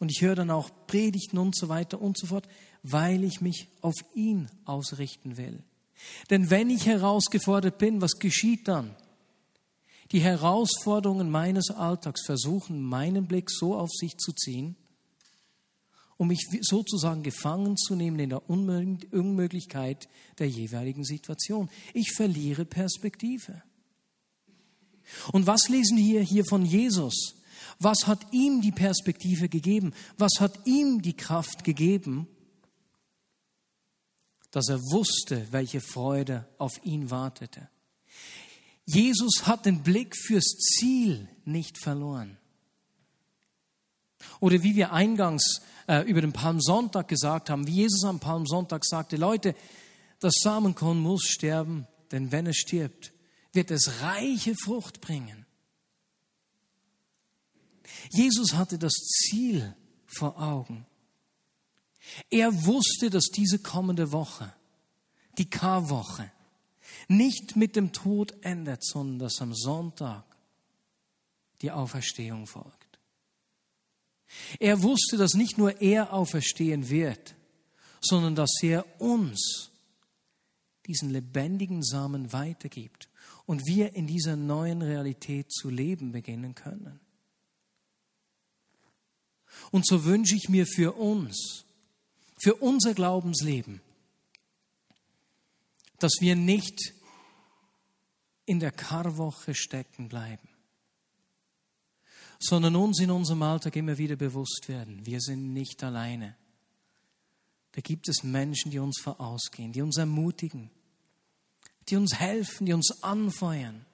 Und 0.02 0.10
ich 0.10 0.20
höre 0.20 0.34
dann 0.34 0.50
auch 0.50 0.68
Predigten 0.88 1.38
und 1.38 1.56
so 1.56 1.68
weiter 1.68 2.02
und 2.02 2.18
so 2.18 2.26
fort, 2.26 2.48
weil 2.82 3.22
ich 3.22 3.40
mich 3.40 3.68
auf 3.82 3.94
ihn 4.16 4.50
ausrichten 4.64 5.36
will. 5.36 5.62
Denn 6.28 6.50
wenn 6.50 6.70
ich 6.70 6.86
herausgefordert 6.86 7.78
bin, 7.78 8.00
was 8.00 8.18
geschieht 8.18 8.66
dann? 8.66 8.96
Die 10.10 10.18
Herausforderungen 10.18 11.30
meines 11.30 11.70
Alltags 11.70 12.26
versuchen, 12.26 12.82
meinen 12.82 13.28
Blick 13.28 13.48
so 13.48 13.76
auf 13.76 13.90
sich 13.92 14.16
zu 14.16 14.32
ziehen, 14.32 14.74
um 16.16 16.26
mich 16.26 16.48
sozusagen 16.62 17.22
gefangen 17.22 17.76
zu 17.76 17.94
nehmen 17.94 18.18
in 18.18 18.30
der 18.30 18.50
Unmöglichkeit 18.50 20.08
der 20.40 20.48
jeweiligen 20.48 21.04
Situation. 21.04 21.70
Ich 21.94 22.10
verliere 22.10 22.64
Perspektive. 22.64 23.62
Und 25.30 25.46
was 25.46 25.68
lesen 25.68 25.96
wir 25.96 26.22
hier 26.22 26.44
von 26.44 26.66
Jesus? 26.66 27.36
Was 27.82 28.06
hat 28.06 28.20
ihm 28.32 28.60
die 28.60 28.72
Perspektive 28.72 29.48
gegeben? 29.48 29.92
Was 30.16 30.40
hat 30.40 30.66
ihm 30.66 31.02
die 31.02 31.16
Kraft 31.16 31.64
gegeben, 31.64 32.28
dass 34.52 34.68
er 34.68 34.78
wusste, 34.78 35.48
welche 35.50 35.80
Freude 35.80 36.46
auf 36.58 36.72
ihn 36.84 37.10
wartete? 37.10 37.68
Jesus 38.84 39.46
hat 39.46 39.66
den 39.66 39.82
Blick 39.82 40.16
fürs 40.16 40.44
Ziel 40.44 41.28
nicht 41.44 41.78
verloren. 41.82 42.38
Oder 44.38 44.62
wie 44.62 44.76
wir 44.76 44.92
eingangs 44.92 45.62
äh, 45.88 46.02
über 46.08 46.20
den 46.20 46.32
Palmsonntag 46.32 47.08
gesagt 47.08 47.50
haben, 47.50 47.66
wie 47.66 47.82
Jesus 47.82 48.04
am 48.04 48.20
Palmsonntag 48.20 48.84
sagte, 48.84 49.16
Leute, 49.16 49.54
das 50.20 50.34
Samenkorn 50.40 51.00
muss 51.00 51.24
sterben, 51.24 51.86
denn 52.12 52.30
wenn 52.30 52.46
es 52.46 52.56
stirbt, 52.56 53.12
wird 53.52 53.70
es 53.70 54.02
reiche 54.02 54.54
Frucht 54.54 55.00
bringen. 55.00 55.41
Jesus 58.10 58.54
hatte 58.54 58.78
das 58.78 58.92
Ziel 58.92 59.74
vor 60.06 60.40
Augen. 60.40 60.86
Er 62.30 62.66
wusste, 62.66 63.10
dass 63.10 63.26
diese 63.26 63.58
kommende 63.58 64.12
Woche, 64.12 64.52
die 65.38 65.48
Karwoche, 65.48 66.30
nicht 67.08 67.56
mit 67.56 67.76
dem 67.76 67.92
Tod 67.92 68.34
endet, 68.42 68.84
sondern 68.84 69.18
dass 69.18 69.40
am 69.40 69.54
Sonntag 69.54 70.24
die 71.62 71.70
Auferstehung 71.70 72.46
folgt. 72.46 72.98
Er 74.58 74.82
wusste, 74.82 75.16
dass 75.16 75.34
nicht 75.34 75.58
nur 75.58 75.80
er 75.80 76.12
auferstehen 76.12 76.88
wird, 76.88 77.34
sondern 78.00 78.34
dass 78.34 78.62
er 78.62 78.84
uns 79.00 79.70
diesen 80.86 81.10
lebendigen 81.10 81.82
Samen 81.82 82.32
weitergibt 82.32 83.08
und 83.46 83.66
wir 83.66 83.94
in 83.94 84.06
dieser 84.06 84.36
neuen 84.36 84.82
Realität 84.82 85.52
zu 85.52 85.70
leben 85.70 86.12
beginnen 86.12 86.54
können. 86.54 87.00
Und 89.70 89.86
so 89.86 90.04
wünsche 90.04 90.36
ich 90.36 90.48
mir 90.48 90.66
für 90.66 90.92
uns, 90.92 91.64
für 92.42 92.54
unser 92.54 92.94
Glaubensleben, 92.94 93.80
dass 95.98 96.12
wir 96.20 96.36
nicht 96.36 96.94
in 98.44 98.60
der 98.60 98.72
Karwoche 98.72 99.54
stecken 99.54 100.08
bleiben, 100.08 100.48
sondern 102.40 102.74
uns 102.76 103.00
in 103.00 103.10
unserem 103.10 103.42
Alltag 103.42 103.76
immer 103.76 103.98
wieder 103.98 104.16
bewusst 104.16 104.64
werden, 104.68 105.06
wir 105.06 105.20
sind 105.20 105.52
nicht 105.52 105.82
alleine. 105.84 106.36
Da 107.72 107.80
gibt 107.80 108.08
es 108.08 108.22
Menschen, 108.22 108.70
die 108.70 108.78
uns 108.78 109.00
vorausgehen, 109.00 109.72
die 109.72 109.80
uns 109.80 109.96
ermutigen, 109.96 110.70
die 111.88 111.96
uns 111.96 112.14
helfen, 112.14 112.66
die 112.66 112.72
uns 112.72 113.02
anfeuern. 113.02 113.86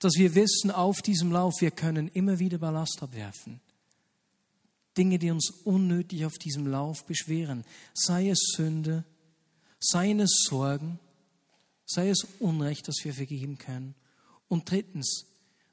Dass 0.00 0.14
wir 0.14 0.34
wissen, 0.34 0.70
auf 0.70 1.02
diesem 1.02 1.32
Lauf, 1.32 1.54
wir 1.60 1.70
können 1.70 2.08
immer 2.08 2.38
wieder 2.38 2.58
Ballast 2.58 3.02
abwerfen. 3.02 3.60
Dinge, 4.96 5.18
die 5.18 5.30
uns 5.30 5.50
unnötig 5.64 6.24
auf 6.24 6.38
diesem 6.38 6.66
Lauf 6.66 7.04
beschweren, 7.04 7.64
sei 7.92 8.28
es 8.28 8.38
Sünde, 8.54 9.04
sei 9.80 10.12
es 10.12 10.44
Sorgen, 10.48 10.98
sei 11.84 12.10
es 12.10 12.26
Unrecht, 12.38 12.88
das 12.88 12.96
wir 13.02 13.12
vergeben 13.12 13.58
können. 13.58 13.94
Und 14.48 14.70
drittens, 14.70 15.26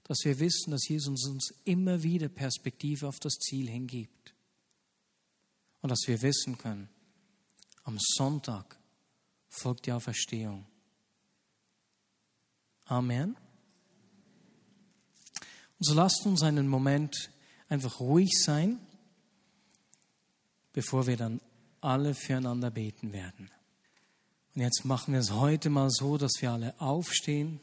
dass 0.03 0.19
wir 0.23 0.39
wissen, 0.39 0.71
dass 0.71 0.87
Jesus 0.87 1.27
uns 1.27 1.53
immer 1.63 2.03
wieder 2.03 2.29
Perspektive 2.29 3.07
auf 3.07 3.19
das 3.19 3.33
Ziel 3.33 3.69
hingibt. 3.69 4.33
Und 5.81 5.89
dass 5.89 6.01
wir 6.07 6.21
wissen 6.21 6.57
können, 6.57 6.89
am 7.83 7.97
Sonntag 7.99 8.77
folgt 9.49 9.85
die 9.85 9.91
Auferstehung. 9.91 10.65
Amen. 12.85 13.37
Und 15.81 15.85
so 15.85 15.95
lasst 15.95 16.27
uns 16.27 16.43
einen 16.43 16.67
Moment 16.67 17.31
einfach 17.67 17.99
ruhig 17.99 18.39
sein, 18.39 18.77
bevor 20.73 21.07
wir 21.07 21.17
dann 21.17 21.41
alle 21.81 22.13
füreinander 22.13 22.69
beten 22.69 23.13
werden. 23.13 23.49
Und 24.53 24.61
jetzt 24.61 24.85
machen 24.85 25.15
wir 25.15 25.19
es 25.19 25.31
heute 25.31 25.71
mal 25.71 25.89
so, 25.89 26.19
dass 26.19 26.33
wir 26.39 26.51
alle 26.51 26.79
aufstehen, 26.79 27.59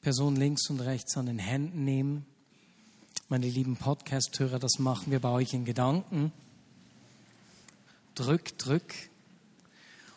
Person 0.00 0.36
links 0.36 0.70
und 0.70 0.78
rechts 0.78 1.16
an 1.16 1.26
den 1.26 1.40
Händen 1.40 1.84
nehmen. 1.84 2.24
Meine 3.28 3.48
lieben 3.48 3.74
Podcast-Hörer, 3.74 4.60
das 4.60 4.78
machen 4.78 5.10
wir 5.10 5.18
bei 5.18 5.30
euch 5.30 5.52
in 5.52 5.64
Gedanken. 5.64 6.30
Drück, 8.14 8.56
drück. 8.58 8.94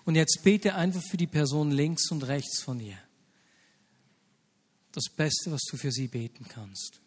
Und 0.06 0.14
jetzt 0.14 0.44
bete 0.44 0.76
einfach 0.76 1.02
für 1.02 1.18
die 1.18 1.26
Person 1.26 1.72
links 1.72 2.12
und 2.12 2.22
rechts 2.28 2.62
von 2.62 2.78
dir. 2.78 3.00
Das 4.94 5.06
Beste, 5.16 5.52
was 5.52 5.62
du 5.70 5.76
für 5.76 5.92
sie 5.92 6.08
beten 6.08 6.46
kannst. 6.48 7.02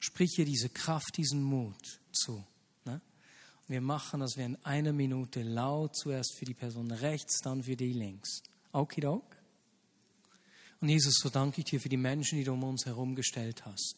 Sprich 0.00 0.38
ihr 0.38 0.44
diese 0.44 0.68
Kraft, 0.68 1.16
diesen 1.16 1.42
Mut 1.42 2.00
zu. 2.10 2.44
Ne? 2.84 3.00
Wir 3.68 3.80
machen 3.80 4.20
das 4.20 4.36
wir 4.36 4.46
in 4.46 4.56
einer 4.64 4.92
Minute 4.92 5.42
laut 5.42 5.94
zuerst 5.94 6.34
für 6.36 6.44
die 6.44 6.54
Person 6.54 6.90
rechts, 6.90 7.40
dann 7.42 7.62
für 7.62 7.76
die 7.76 7.92
links. 7.92 8.42
Okidok? 8.72 9.36
Und 10.80 10.88
Jesus, 10.88 11.14
so 11.22 11.28
danke 11.28 11.60
ich 11.60 11.66
dir 11.66 11.80
für 11.80 11.88
die 11.88 11.96
Menschen, 11.96 12.38
die 12.38 12.44
du 12.44 12.54
um 12.54 12.64
uns 12.64 12.86
herum 12.86 13.14
gestellt 13.14 13.64
hast. 13.64 13.96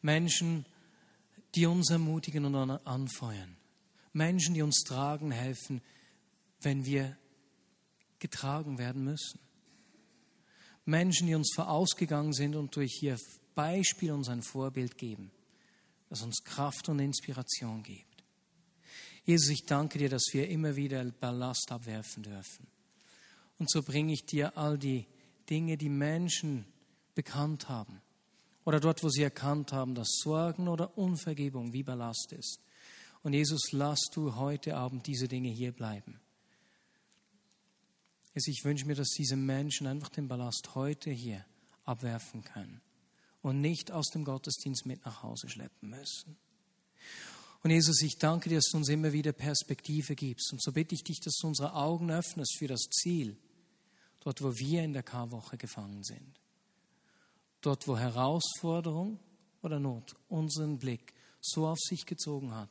Menschen, 0.00 0.66
die 1.54 1.66
uns 1.66 1.90
ermutigen 1.90 2.44
und 2.44 2.54
anfeuern. 2.54 3.56
Menschen, 4.12 4.54
die 4.54 4.62
uns 4.62 4.82
tragen, 4.84 5.30
helfen, 5.30 5.80
wenn 6.60 6.84
wir 6.84 7.16
getragen 8.18 8.78
werden 8.78 9.04
müssen. 9.04 9.38
Menschen, 10.84 11.26
die 11.26 11.34
uns 11.34 11.52
vorausgegangen 11.54 12.32
sind 12.32 12.56
und 12.56 12.74
durch 12.76 13.02
ihr 13.02 13.16
Beispiel 13.54 14.12
uns 14.12 14.28
ein 14.28 14.42
Vorbild 14.42 14.98
geben, 14.98 15.30
das 16.08 16.22
uns 16.22 16.42
Kraft 16.44 16.88
und 16.88 16.98
Inspiration 16.98 17.82
gibt. 17.82 18.24
Jesus, 19.24 19.50
ich 19.50 19.66
danke 19.66 19.98
dir, 19.98 20.08
dass 20.08 20.24
wir 20.32 20.48
immer 20.48 20.74
wieder 20.74 21.04
Ballast 21.04 21.70
abwerfen 21.70 22.24
dürfen. 22.24 22.66
Und 23.58 23.70
so 23.70 23.82
bringe 23.82 24.12
ich 24.12 24.26
dir 24.26 24.56
all 24.56 24.78
die 24.78 25.06
Dinge, 25.48 25.76
die 25.76 25.88
Menschen 25.88 26.64
bekannt 27.14 27.68
haben 27.68 28.00
oder 28.64 28.80
dort, 28.80 29.02
wo 29.02 29.08
sie 29.08 29.22
erkannt 29.22 29.72
haben, 29.72 29.94
dass 29.94 30.08
Sorgen 30.22 30.68
oder 30.68 30.96
Unvergebung 30.98 31.72
wie 31.72 31.82
Ballast 31.82 32.32
ist. 32.32 32.58
Und 33.22 33.34
Jesus, 33.34 33.70
lass 33.70 34.00
du 34.12 34.34
heute 34.36 34.76
Abend 34.76 35.06
diese 35.06 35.28
Dinge 35.28 35.50
hier 35.50 35.72
bleiben. 35.72 36.18
Also 38.34 38.50
ich 38.50 38.64
wünsche 38.64 38.86
mir, 38.86 38.94
dass 38.94 39.10
diese 39.10 39.36
Menschen 39.36 39.86
einfach 39.86 40.08
den 40.08 40.28
Ballast 40.28 40.74
heute 40.74 41.10
hier 41.10 41.44
abwerfen 41.84 42.42
können 42.42 42.80
und 43.42 43.60
nicht 43.60 43.90
aus 43.90 44.08
dem 44.08 44.24
Gottesdienst 44.24 44.86
mit 44.86 45.04
nach 45.04 45.22
Hause 45.22 45.48
schleppen 45.48 45.90
müssen. 45.90 46.36
Und 47.62 47.70
Jesus, 47.70 48.00
ich 48.02 48.18
danke 48.18 48.48
dir, 48.48 48.56
dass 48.56 48.70
du 48.72 48.78
uns 48.78 48.88
immer 48.88 49.12
wieder 49.12 49.32
Perspektive 49.32 50.16
gibst. 50.16 50.52
Und 50.52 50.62
so 50.62 50.72
bitte 50.72 50.94
ich 50.94 51.04
dich, 51.04 51.20
dass 51.20 51.36
du 51.40 51.46
unsere 51.46 51.74
Augen 51.74 52.10
öffnest 52.10 52.56
für 52.58 52.66
das 52.66 52.82
Ziel, 52.90 53.36
dort 54.20 54.42
wo 54.42 54.56
wir 54.56 54.82
in 54.82 54.92
der 54.92 55.04
Karwoche 55.04 55.56
gefangen 55.56 56.02
sind. 56.02 56.40
Dort 57.60 57.86
wo 57.86 57.96
Herausforderung 57.96 59.20
oder 59.62 59.78
Not 59.78 60.16
unseren 60.28 60.78
Blick 60.78 61.12
so 61.40 61.68
auf 61.68 61.78
sich 61.78 62.04
gezogen 62.06 62.52
hat, 62.52 62.70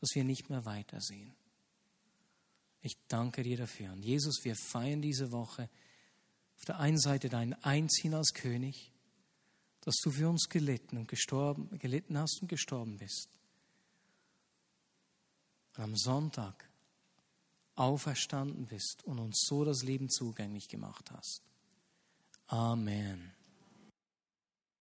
dass 0.00 0.10
wir 0.14 0.24
nicht 0.24 0.50
mehr 0.50 0.64
weitersehen. 0.66 1.34
Ich 2.86 2.96
danke 3.08 3.42
dir 3.42 3.56
dafür. 3.56 3.90
Und 3.90 4.04
Jesus, 4.04 4.44
wir 4.44 4.54
feiern 4.54 5.02
diese 5.02 5.32
Woche 5.32 5.68
auf 6.56 6.64
der 6.66 6.78
einen 6.78 7.00
Seite 7.00 7.28
dein 7.28 7.52
Einziehen 7.64 8.14
als 8.14 8.32
König, 8.32 8.92
dass 9.80 9.96
du 10.04 10.12
für 10.12 10.28
uns 10.28 10.48
gelitten 10.48 10.96
und 10.96 11.08
gestorben, 11.08 11.68
gelitten 11.80 12.16
hast 12.16 12.40
und 12.40 12.46
gestorben 12.46 12.96
bist. 12.96 13.28
Und 15.76 15.82
am 15.82 15.96
Sonntag 15.96 16.70
auferstanden 17.74 18.66
bist 18.66 19.02
und 19.02 19.18
uns 19.18 19.44
so 19.48 19.64
das 19.64 19.82
Leben 19.82 20.08
zugänglich 20.08 20.68
gemacht 20.68 21.10
hast. 21.10 21.42
Amen. 22.46 23.35